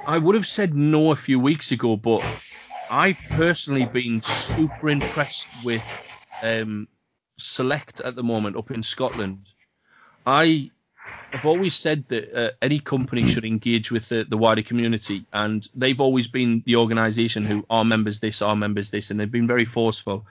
[0.07, 2.25] I would have said no a few weeks ago, but
[2.91, 5.85] I've personally been super impressed with
[6.43, 6.89] um,
[7.39, 9.53] Select at the moment up in Scotland.
[10.27, 10.71] I
[11.31, 15.67] have always said that uh, any company should engage with the, the wider community, and
[15.75, 19.47] they've always been the organisation who are members this, are members this, and they've been
[19.47, 20.27] very forceful.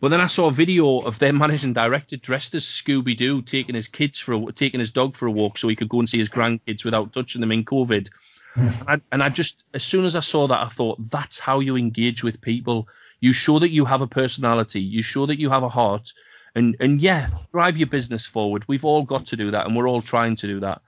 [0.00, 3.74] But then I saw a video of their managing director dressed as Scooby Doo taking
[3.74, 6.08] his kids for a, taking his dog for a walk so he could go and
[6.08, 8.08] see his grandkids without touching them in COVID.
[8.56, 11.60] And, I, and I just, as soon as I saw that, I thought that's how
[11.60, 12.88] you engage with people.
[13.20, 14.80] You show that you have a personality.
[14.80, 16.12] You show that you have a heart.
[16.54, 18.64] And and yeah, drive your business forward.
[18.66, 20.80] We've all got to do that, and we're all trying to do that.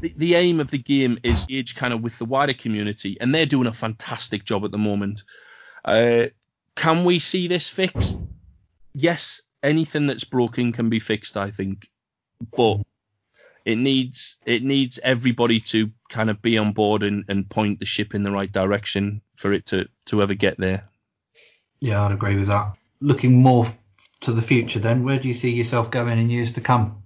[0.00, 3.32] The, the aim of the game is engage kind of with the wider community, and
[3.32, 5.22] they're doing a fantastic job at the moment.
[5.84, 6.26] Uh,
[6.74, 8.18] can we see this fixed?
[8.92, 11.88] Yes, anything that's broken can be fixed, I think,
[12.56, 12.78] but
[13.66, 17.84] it needs it needs everybody to kind of be on board and, and point the
[17.84, 20.88] ship in the right direction for it to to ever get there.
[21.80, 22.76] Yeah, I'd agree with that.
[23.00, 23.66] Looking more
[24.20, 27.02] to the future, then, where do you see yourself going in years to come?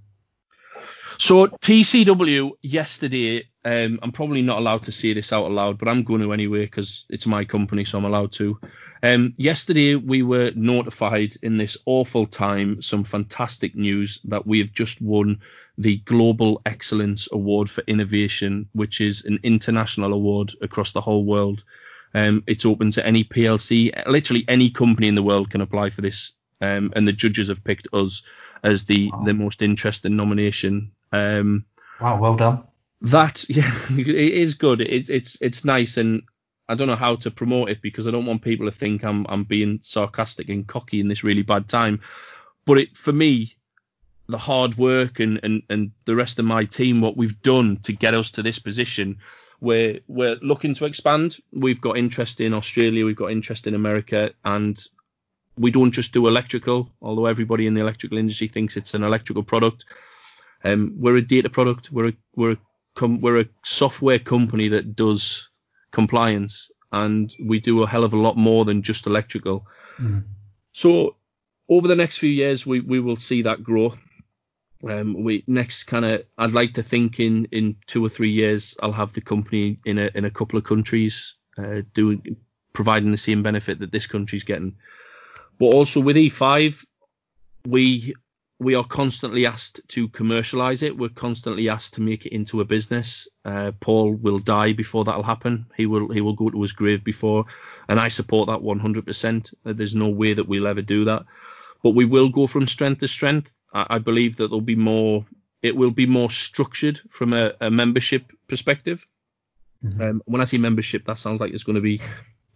[1.21, 6.03] So TCW yesterday, um, I'm probably not allowed to say this out loud, but I'm
[6.03, 8.59] going to anyway because it's my company, so I'm allowed to.
[9.03, 14.73] Um, yesterday, we were notified in this awful time some fantastic news that we have
[14.73, 15.41] just won
[15.77, 21.65] the Global Excellence Award for Innovation, which is an international award across the whole world.
[22.15, 26.01] Um, it's open to any PLC, literally any company in the world can apply for
[26.01, 28.23] this, um, and the judges have picked us
[28.65, 29.25] as the wow.
[29.27, 30.93] the most interesting nomination.
[31.13, 31.65] Um,
[32.01, 32.63] wow, well done.
[33.03, 34.81] That yeah, it is good.
[34.81, 36.23] It's it's it's nice, and
[36.69, 39.27] I don't know how to promote it because I don't want people to think I'm
[39.29, 42.01] I'm being sarcastic and cocky in this really bad time.
[42.65, 43.57] But it for me,
[44.29, 47.93] the hard work and and and the rest of my team, what we've done to
[47.93, 49.19] get us to this position,
[49.61, 51.39] we're we're looking to expand.
[51.53, 54.81] We've got interest in Australia, we've got interest in America, and
[55.57, 59.43] we don't just do electrical, although everybody in the electrical industry thinks it's an electrical
[59.43, 59.85] product.
[60.65, 61.91] Um, we're a data product.
[61.91, 62.59] We're a, we're a
[62.95, 65.49] com- we're a software company that does
[65.93, 69.67] compliance, and we do a hell of a lot more than just electrical.
[69.99, 70.25] Mm.
[70.73, 71.17] So
[71.69, 73.95] over the next few years, we, we will see that grow.
[74.89, 78.75] Um, we next kind of I'd like to think in in two or three years
[78.83, 82.37] I'll have the company in a in a couple of countries uh, doing
[82.73, 84.77] providing the same benefit that this country's getting.
[85.59, 86.83] But also with E5,
[87.67, 88.15] we
[88.61, 90.97] we are constantly asked to commercialize it.
[90.97, 93.27] We're constantly asked to make it into a business.
[93.43, 95.67] Uh, Paul will die before that'll happen.
[95.79, 97.47] He will he will go to his grave before,
[97.89, 99.55] and I support that 100%.
[99.65, 101.25] Uh, there's no way that we'll ever do that,
[101.83, 103.51] but we will go from strength to strength.
[103.73, 105.25] I, I believe that there'll be more.
[105.63, 109.07] It will be more structured from a, a membership perspective.
[109.83, 110.03] Mm-hmm.
[110.03, 112.03] Um, when I say membership, that sounds like it's going to be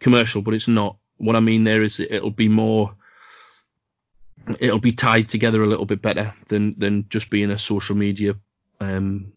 [0.01, 0.99] commercial, but it's not.
[1.17, 2.95] What I mean there is it'll be more
[4.61, 8.35] it'll be tied together a little bit better than than just being a social media
[8.81, 9.33] um,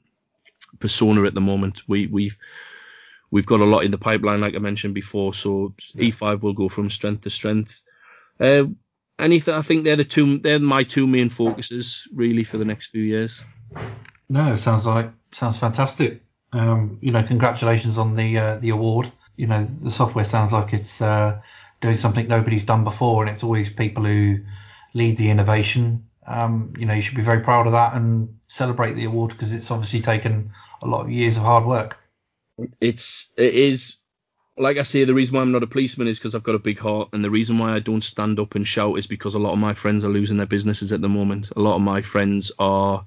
[0.80, 1.82] persona at the moment.
[1.88, 2.38] We we've
[3.32, 5.34] we've got a lot in the pipeline, like I mentioned before.
[5.34, 6.10] So yeah.
[6.10, 7.82] E5 will go from strength to strength.
[8.40, 8.66] Uh,
[9.20, 9.54] anything?
[9.54, 10.40] I think they're the two.
[10.40, 13.44] They're my two main focuses really for the next few years.
[14.30, 16.22] No, sounds like sounds fantastic.
[16.54, 19.12] Um, you know, congratulations on the uh, the award.
[19.36, 21.40] You know, the software sounds like it's uh,
[21.82, 24.40] doing something nobody's done before, and it's always people who
[24.98, 26.08] lead the innovation.
[26.26, 29.54] Um, you know, you should be very proud of that and celebrate the award because
[29.54, 31.98] it's obviously taken a lot of years of hard work.
[32.82, 33.98] It's it is
[34.58, 36.60] like I say, the reason why I'm not a policeman is because I've got a
[36.60, 39.40] big heart, and the reason why I don't stand up and shout is because a
[39.40, 41.52] lot of my friends are losing their businesses at the moment.
[41.56, 43.06] A lot of my friends are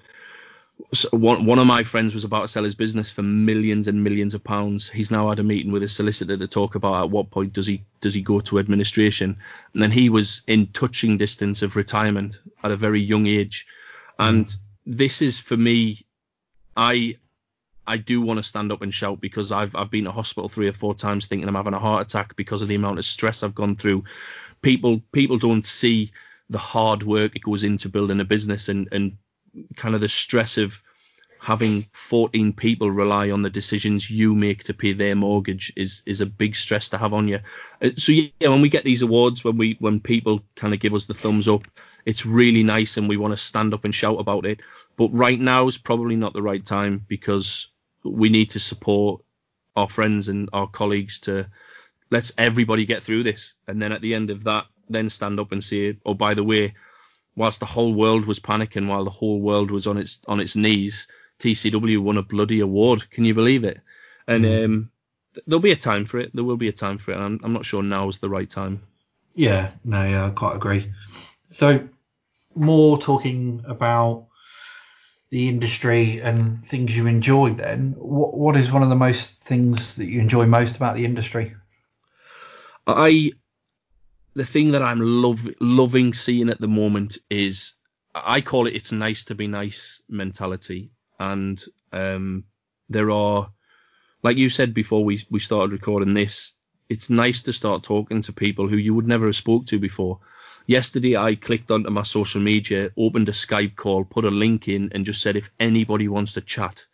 [1.12, 4.34] one one of my friends was about to sell his business for millions and millions
[4.34, 4.88] of pounds.
[4.88, 7.66] He's now had a meeting with his solicitor to talk about at what point does
[7.66, 9.36] he does he go to administration.
[9.72, 13.66] And then he was in touching distance of retirement at a very young age.
[14.18, 14.56] And mm.
[14.86, 16.04] this is for me,
[16.76, 17.16] I
[17.86, 20.68] I do want to stand up and shout because I've I've been to hospital three
[20.68, 23.42] or four times thinking I'm having a heart attack because of the amount of stress
[23.42, 24.04] I've gone through.
[24.62, 26.12] People people don't see
[26.48, 29.16] the hard work it goes into building a business and and
[29.76, 30.82] kind of the stress of
[31.40, 36.20] having 14 people rely on the decisions you make to pay their mortgage is is
[36.20, 37.40] a big stress to have on you.
[37.80, 40.94] Uh, so yeah, when we get these awards, when we when people kind of give
[40.94, 41.66] us the thumbs up,
[42.04, 44.60] it's really nice and we want to stand up and shout about it.
[44.96, 47.68] But right now is probably not the right time because
[48.04, 49.22] we need to support
[49.76, 51.46] our friends and our colleagues to
[52.10, 55.52] let's everybody get through this, and then at the end of that, then stand up
[55.52, 56.74] and say, oh by the way,
[57.40, 60.54] whilst the whole world was panicking, while the whole world was on its on its
[60.54, 63.10] knees, TCW won a bloody award.
[63.10, 63.80] Can you believe it?
[64.28, 64.64] And mm.
[64.64, 64.90] um,
[65.46, 66.30] there'll be a time for it.
[66.34, 67.16] There will be a time for it.
[67.16, 68.82] I'm, I'm not sure now is the right time.
[69.34, 70.92] Yeah, no, yeah, I quite agree.
[71.50, 71.88] So,
[72.54, 74.26] more talking about
[75.30, 77.54] the industry and things you enjoy.
[77.54, 81.06] Then, what what is one of the most things that you enjoy most about the
[81.06, 81.54] industry?
[82.86, 83.32] I
[84.34, 87.74] the thing that I'm love, loving seeing at the moment is
[88.14, 90.90] I call it it's nice to be nice mentality.
[91.18, 91.62] And
[91.92, 92.44] um,
[92.88, 93.50] there are,
[94.22, 96.52] like you said before we, we started recording this,
[96.88, 100.18] it's nice to start talking to people who you would never have spoke to before.
[100.66, 104.90] Yesterday I clicked onto my social media, opened a Skype call, put a link in,
[104.92, 106.84] and just said if anybody wants to chat,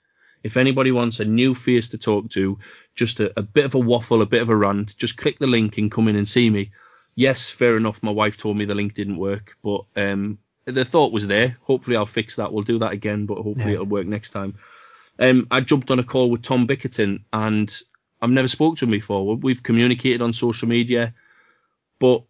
[0.43, 2.59] if anybody wants a new face to talk to,
[2.95, 5.47] just a, a bit of a waffle, a bit of a rant, just click the
[5.47, 6.71] link and come in and see me
[7.17, 8.03] yes, fair enough.
[8.03, 11.57] My wife told me the link didn't work, but um, the thought was there.
[11.63, 12.53] Hopefully, I'll fix that.
[12.53, 13.75] We'll do that again, but hopefully, yeah.
[13.75, 14.55] it'll work next time.
[15.19, 17.75] Um, I jumped on a call with Tom Bickerton, and
[18.21, 19.35] I've never spoke to him before.
[19.35, 21.15] We've communicated on social media,
[21.99, 22.23] but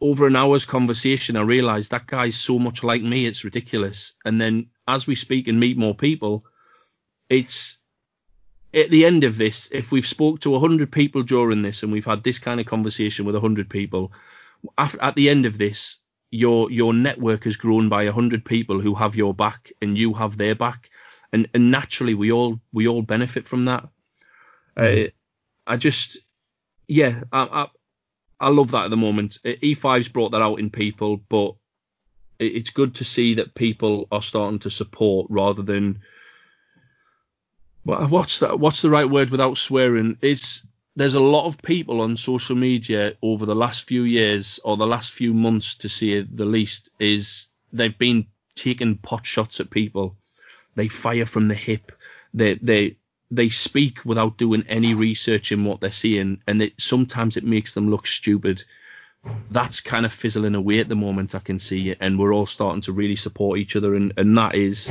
[0.00, 4.12] over an hour's conversation, I realised that guy's so much like me, it's ridiculous.
[4.24, 6.44] And then as we speak and meet more people,
[7.28, 7.78] it's
[8.74, 12.04] at the end of this, if we've spoke to 100 people during this and we've
[12.04, 14.12] had this kind of conversation with 100 people,
[14.78, 15.98] at the end of this,
[16.30, 20.36] your your network has grown by 100 people who have your back and you have
[20.36, 20.90] their back,
[21.32, 23.88] and and naturally we all we all benefit from that.
[24.76, 25.06] Mm.
[25.06, 25.10] Uh,
[25.66, 26.18] I just
[26.88, 27.66] yeah, I, I,
[28.40, 29.38] I love that at the moment.
[29.44, 31.54] E5's brought that out in people, but
[32.40, 36.00] it's good to see that people are starting to support rather than
[37.84, 38.58] what's that?
[38.58, 40.18] What's the right word without swearing?
[40.20, 40.62] Is
[40.96, 44.86] there's a lot of people on social media over the last few years or the
[44.86, 50.16] last few months, to say the least, is they've been taking pot shots at people.
[50.76, 51.92] They fire from the hip.
[52.32, 52.96] They they
[53.30, 57.74] they speak without doing any research in what they're seeing, and it, sometimes it makes
[57.74, 58.64] them look stupid.
[59.50, 61.34] That's kind of fizzling away at the moment.
[61.34, 64.36] I can see, it, and we're all starting to really support each other, and and
[64.38, 64.90] that is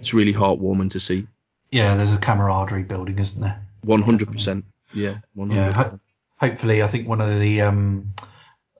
[0.00, 1.26] it's really heartwarming to see.
[1.70, 3.62] Yeah, there's a camaraderie building, isn't there?
[3.82, 4.64] One hundred percent.
[4.94, 5.54] Yeah, 100%.
[5.54, 5.72] yeah.
[5.72, 6.00] Ho-
[6.38, 8.14] hopefully, I think one of the um,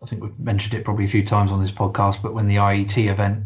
[0.03, 2.57] I think we've mentioned it probably a few times on this podcast, but when the
[2.57, 3.45] IET event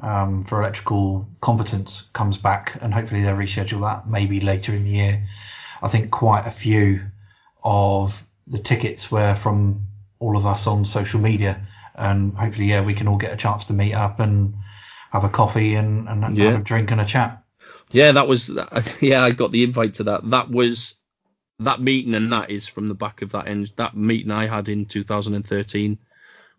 [0.00, 4.90] um, for electrical competence comes back, and hopefully they'll reschedule that maybe later in the
[4.90, 5.26] year.
[5.82, 7.00] I think quite a few
[7.64, 9.86] of the tickets were from
[10.18, 11.60] all of us on social media,
[11.94, 14.54] and hopefully, yeah, we can all get a chance to meet up and
[15.10, 16.50] have a coffee and, and yeah.
[16.50, 17.41] have a drink and a chat.
[17.92, 18.50] Yeah, that was
[19.00, 19.22] yeah.
[19.22, 20.28] I got the invite to that.
[20.30, 20.94] That was
[21.60, 23.72] that meeting, and that is from the back of that end.
[23.76, 25.98] That meeting I had in 2013,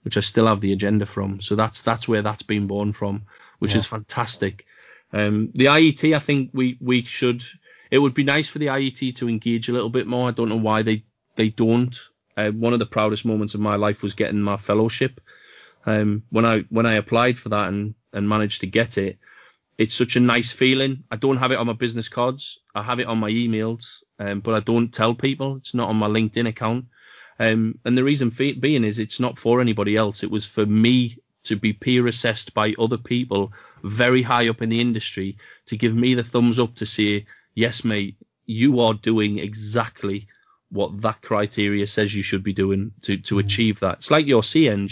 [0.03, 1.41] which I still have the agenda from.
[1.41, 3.23] So that's that's where that's been born from,
[3.59, 3.77] which yeah.
[3.77, 4.65] is fantastic.
[5.11, 7.43] Um, the IET, I think we we should.
[7.91, 10.27] it would be nice for the IET to engage a little bit more.
[10.27, 11.03] I don't know why they
[11.35, 11.99] they don't.
[12.35, 15.21] Uh, one of the proudest moments of my life was getting my fellowship.
[15.85, 19.17] Um, when I when I applied for that and and managed to get it,
[19.77, 21.03] it's such a nice feeling.
[21.11, 22.59] I don't have it on my business cards.
[22.75, 25.57] I have it on my emails, um, but I don't tell people.
[25.57, 26.85] It's not on my LinkedIn account.
[27.39, 30.23] Um, and the reason being is it's not for anybody else.
[30.23, 33.51] It was for me to be peer assessed by other people
[33.83, 37.83] very high up in the industry to give me the thumbs up to say, yes,
[37.83, 38.15] mate,
[38.45, 40.27] you are doing exactly
[40.69, 43.97] what that criteria says you should be doing to, to achieve that.
[43.97, 44.91] It's like your CEng.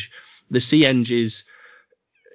[0.50, 1.44] The CEng is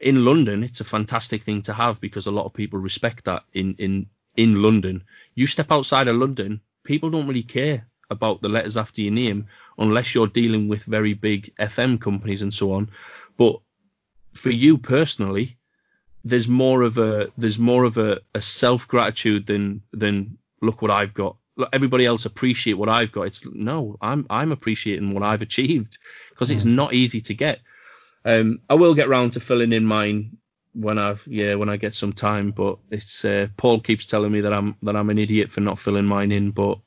[0.00, 3.44] in London, it's a fantastic thing to have because a lot of people respect that
[3.52, 5.04] in, in, in London.
[5.34, 9.46] You step outside of London, people don't really care about the letters after your name
[9.78, 12.90] unless you're dealing with very big FM companies and so on.
[13.36, 13.60] But
[14.34, 15.56] for you personally,
[16.24, 20.90] there's more of a there's more of a, a self gratitude than than look what
[20.90, 21.36] I've got.
[21.56, 23.22] Look, everybody else appreciate what I've got.
[23.22, 25.98] It's no, I'm I'm appreciating what I've achieved
[26.30, 26.56] because mm.
[26.56, 27.60] it's not easy to get.
[28.26, 30.36] Um, I will get round to filling in mine
[30.74, 34.40] when I yeah when I get some time, but it's uh, Paul keeps telling me
[34.40, 36.78] that I'm that I'm an idiot for not filling mine in, but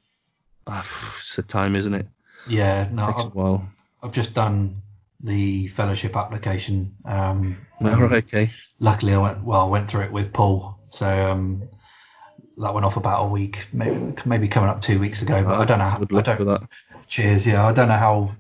[0.67, 0.83] uh,
[1.17, 2.07] it's the time, isn't it?
[2.47, 3.71] Yeah, no, it takes I've, a while.
[4.03, 4.81] I've just done
[5.21, 6.93] the fellowship application.
[7.05, 8.51] Um, oh, okay.
[8.79, 9.61] Luckily, I went well.
[9.61, 11.63] I went through it with Paul, so um,
[12.57, 15.41] that went off about a week, maybe maybe coming up two weeks ago.
[15.43, 15.85] But oh, I don't know.
[15.85, 16.69] How, I don't,
[17.07, 17.45] Cheers.
[17.45, 18.35] Yeah, I don't know how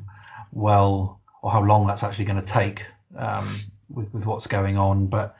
[0.51, 2.85] well or how long that's actually going to take
[3.15, 3.59] um,
[3.89, 5.07] with with what's going on.
[5.07, 5.35] But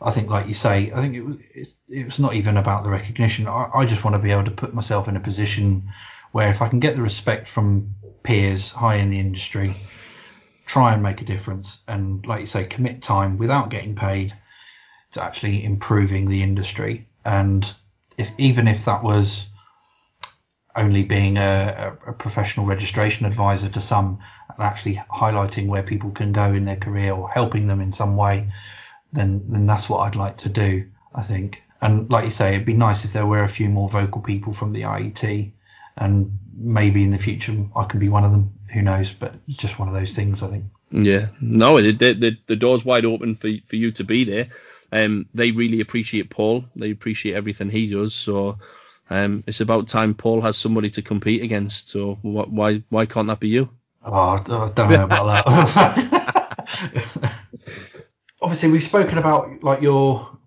[0.00, 1.36] I think, like you say, I think it was
[1.88, 3.46] it's, not even about the recognition.
[3.46, 5.90] I, I just want to be able to put myself in a position
[6.32, 9.74] where if I can get the respect from peers high in the industry
[10.70, 14.32] try and make a difference and, like you say, commit time without getting paid
[15.10, 17.08] to actually improving the industry.
[17.24, 17.74] And
[18.16, 19.46] if even if that was
[20.76, 24.20] only being a, a, professional registration advisor to some
[24.62, 28.50] actually highlighting where people can go in their career or helping them in some way,
[29.12, 30.86] then then that's what I'd like to do.
[31.14, 31.62] I think.
[31.82, 34.52] And like you say, it'd be nice if there were a few more vocal people
[34.52, 35.52] from the IET,
[35.96, 39.12] and maybe in the future I can be one of them who knows?
[39.12, 40.64] But it's just one of those things, I think.
[40.90, 44.48] Yeah, no, the the, the door's wide open for for you to be there.
[44.92, 46.64] Um, they really appreciate Paul.
[46.74, 48.12] They appreciate everything he does.
[48.12, 48.58] So,
[49.08, 51.88] um, it's about time Paul has somebody to compete against.
[51.90, 53.68] So, wh- why why can't that be you?
[54.02, 57.32] Oh, I don't know about that.
[58.42, 60.38] Obviously, we've spoken about like your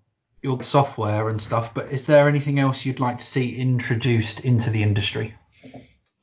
[0.42, 4.70] your software and stuff, but is there anything else you'd like to see introduced into
[4.70, 5.34] the industry?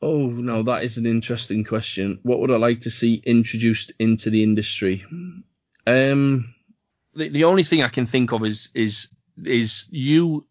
[0.02, 2.20] Oh no, that is an interesting question.
[2.24, 5.06] What would I like to see introduced into the industry?
[5.88, 6.54] Um,
[7.16, 9.08] the, the only thing I can think of is is
[9.44, 10.46] is you.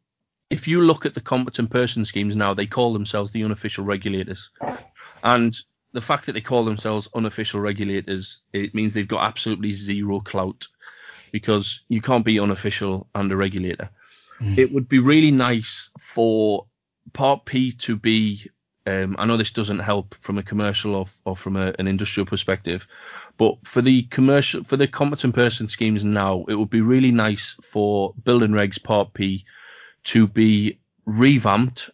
[0.49, 4.51] If you look at the competent person schemes now, they call themselves the unofficial regulators,
[5.22, 5.57] and
[5.93, 10.66] the fact that they call themselves unofficial regulators, it means they've got absolutely zero clout
[11.32, 13.88] because you can't be unofficial and a regulator.
[14.41, 14.59] Mm.
[14.59, 16.66] It would be really nice for
[17.12, 18.51] Part P to be
[18.86, 22.26] um, I know this doesn't help from a commercial or, or from a, an industrial
[22.26, 22.88] perspective,
[23.36, 27.57] but for the commercial, for the competent person schemes now, it would be really nice
[27.62, 29.45] for building regs Part P
[30.05, 31.91] to be revamped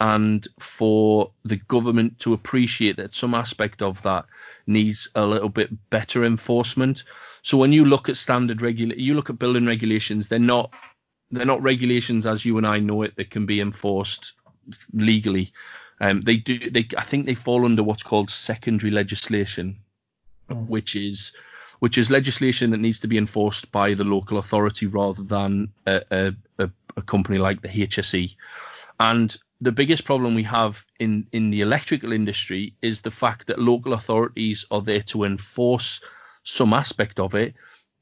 [0.00, 4.24] and for the government to appreciate that some aspect of that
[4.66, 7.02] needs a little bit better enforcement.
[7.42, 10.72] So when you look at standard regula- you look at building regulations, they're not
[11.30, 14.32] they're not regulations as you and I know it that can be enforced
[14.92, 15.52] legally.
[16.00, 16.70] Um, they do.
[16.70, 19.76] They I think they fall under what's called secondary legislation,
[20.48, 20.66] mm.
[20.68, 21.32] which is
[21.80, 26.34] which is legislation that needs to be enforced by the local authority rather than a,
[26.58, 28.34] a, a company like the HSE.
[28.98, 33.58] And the biggest problem we have in, in the electrical industry is the fact that
[33.58, 36.00] local authorities are there to enforce
[36.44, 37.54] some aspect of it,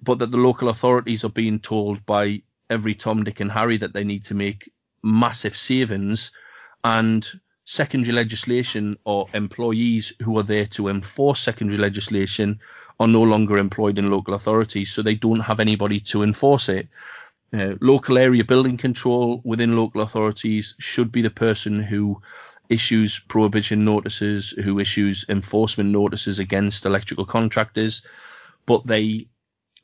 [0.03, 3.95] but that the local authorities are being told by every Tom, Dick, and Harry that
[3.95, 4.71] they need to make
[5.03, 6.31] massive savings.
[6.85, 7.27] And
[7.65, 12.61] secondary legislation or employees who are there to enforce secondary legislation
[13.01, 16.89] are no longer employed in local authorities, so they don't have anybody to enforce it.
[17.53, 22.21] Uh, local area building control within local authorities should be the person who
[22.69, 28.03] issues prohibition notices, who issues enforcement notices against electrical contractors,
[28.67, 29.29] but they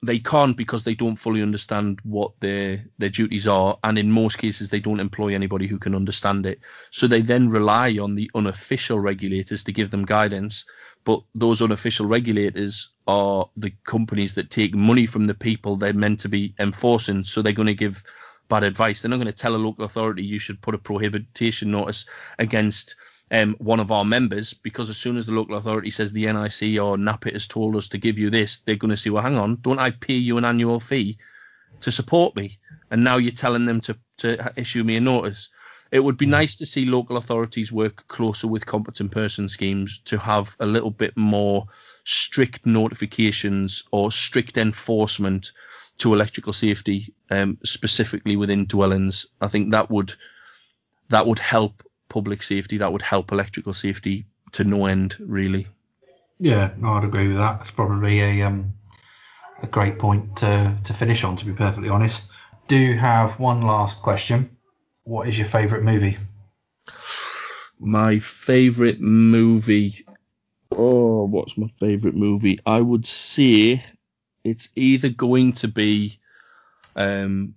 [0.04, 4.38] they can't because they don't fully understand what their their duties are, and in most
[4.38, 6.60] cases they don't employ anybody who can understand it.
[6.90, 10.64] So they then rely on the unofficial regulators to give them guidance.
[11.04, 16.20] But those unofficial regulators are the companies that take money from the people they're meant
[16.20, 17.24] to be enforcing.
[17.24, 18.04] So they're going to give
[18.48, 19.02] bad advice.
[19.02, 22.06] They're not going to tell a local authority you should put a prohibition notice
[22.38, 22.94] against
[23.32, 26.78] um, one of our members because as soon as the local authority says the NIC
[26.80, 29.38] or NAPIT has told us to give you this, they're going to say, well, hang
[29.38, 31.16] on, don't I pay you an annual fee
[31.80, 32.58] to support me?
[32.90, 35.48] And now you're telling them to, to issue me a notice.
[35.92, 40.18] It would be nice to see local authorities work closer with competent person schemes to
[40.18, 41.66] have a little bit more
[42.04, 45.52] strict notifications or strict enforcement
[45.98, 49.26] to electrical safety, um, specifically within dwellings.
[49.42, 50.14] I think that would
[51.10, 52.78] that would help public safety.
[52.78, 55.68] That would help electrical safety to no end, really.
[56.38, 57.60] Yeah, no, I'd agree with that.
[57.60, 58.72] It's probably a um,
[59.62, 61.36] a great point to to finish on.
[61.36, 62.24] To be perfectly honest,
[62.66, 64.56] do you have one last question.
[65.04, 66.16] What is your favourite movie?
[67.78, 70.06] My favourite movie.
[70.70, 72.60] Oh, what's my favourite movie?
[72.64, 73.84] I would say
[74.44, 76.18] it's either going to be
[76.96, 77.54] um,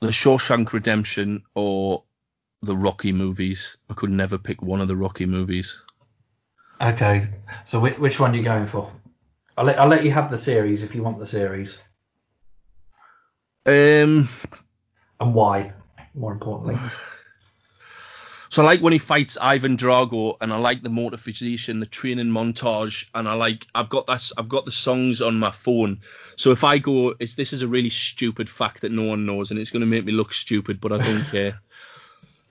[0.00, 2.02] The Shawshank Redemption or
[2.62, 3.76] the Rocky movies.
[3.90, 5.78] I could never pick one of the Rocky movies.
[6.80, 7.28] Okay,
[7.64, 8.92] so which, which one are you going for?
[9.56, 11.78] I'll let I'll let you have the series if you want the series.
[13.64, 14.28] Um,
[15.20, 15.72] and why?
[16.14, 16.78] More importantly.
[18.48, 22.28] So I like when he fights Ivan Drago, and I like the motivation, the training
[22.28, 26.00] montage, and I like I've got that I've got the songs on my phone.
[26.36, 29.50] So if I go, it's this is a really stupid fact that no one knows,
[29.50, 31.60] and it's going to make me look stupid, but I don't care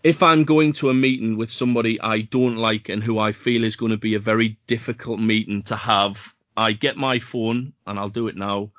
[0.05, 3.63] if I'm going to a meeting with somebody I don't like and who I feel
[3.63, 7.97] is going to be a very difficult meeting to have, I get my phone and
[7.97, 8.69] I'll do it now.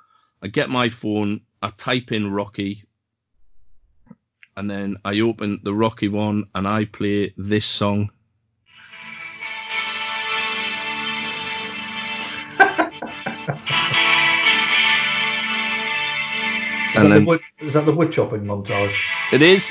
[0.40, 2.84] I get my phone, I type in Rocky,
[4.56, 8.10] and then I open the Rocky one and I play this song.
[16.96, 18.96] Is, that, then, the wood, is that the wood chopping montage?
[19.30, 19.70] It is.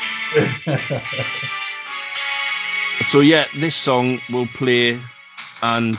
[3.10, 5.02] so yeah, this song will play,
[5.64, 5.98] and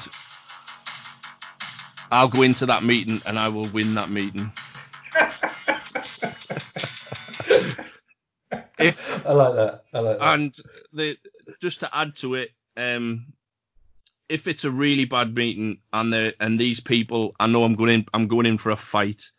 [2.13, 4.53] I'll go into that meeting and I will win that meeting.
[8.79, 9.85] If I like that.
[9.93, 10.35] I like that.
[10.35, 10.57] And
[10.93, 11.17] the
[11.61, 13.33] just to add to it, um,
[14.29, 17.91] if it's a really bad meeting and the and these people, I know I'm going
[17.91, 19.31] in, I'm going in for a fight.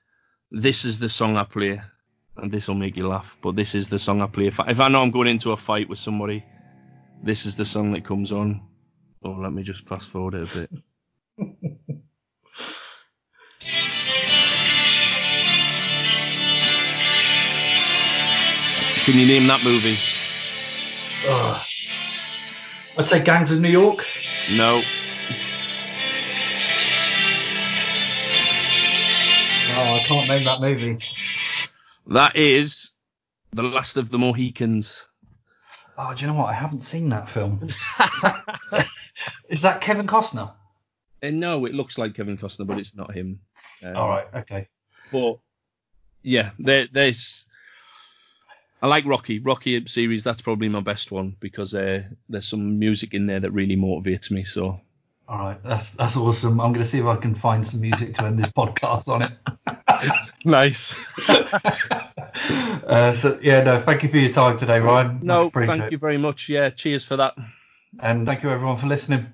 [0.52, 1.82] This is the song I play
[2.38, 4.48] and this will make you laugh, but this is the song I play.
[4.48, 6.46] If I, if I know I'm going into a fight with somebody,
[7.24, 8.62] this is the song that comes on.
[9.24, 10.68] Oh, let me just fast forward it a
[11.40, 11.78] bit.
[19.08, 19.96] Can you name that movie?
[22.98, 24.06] I'd say Gangs of New York.
[24.58, 24.82] No.
[29.80, 31.00] Oh, I can't name that movie.
[32.08, 32.92] That is
[33.54, 35.06] The Last of the Mohicans.
[35.98, 36.50] Oh, do you know what?
[36.50, 37.62] I haven't seen that film.
[37.64, 37.78] is,
[38.22, 38.88] that,
[39.48, 40.52] is that Kevin Costner?
[41.24, 43.40] Uh, no, it looks like Kevin Costner, but it's not him.
[43.82, 44.68] Um, All right, okay.
[45.14, 45.40] But
[46.24, 47.47] yeah, there, there's.
[48.82, 49.40] I like Rocky.
[49.40, 53.52] Rocky series, that's probably my best one because uh, there's some music in there that
[53.52, 54.44] really motivates me.
[54.44, 54.80] So.
[55.30, 56.62] All right, that's that's awesome.
[56.62, 59.24] I'm going to see if I can find some music to end this podcast on
[59.24, 59.32] it.
[60.46, 60.96] nice.
[61.28, 65.20] uh, so yeah, no, thank you for your time today, Ryan.
[65.22, 66.48] No, thank you very much.
[66.48, 67.36] Yeah, cheers for that.
[68.00, 69.26] And thank you everyone for listening.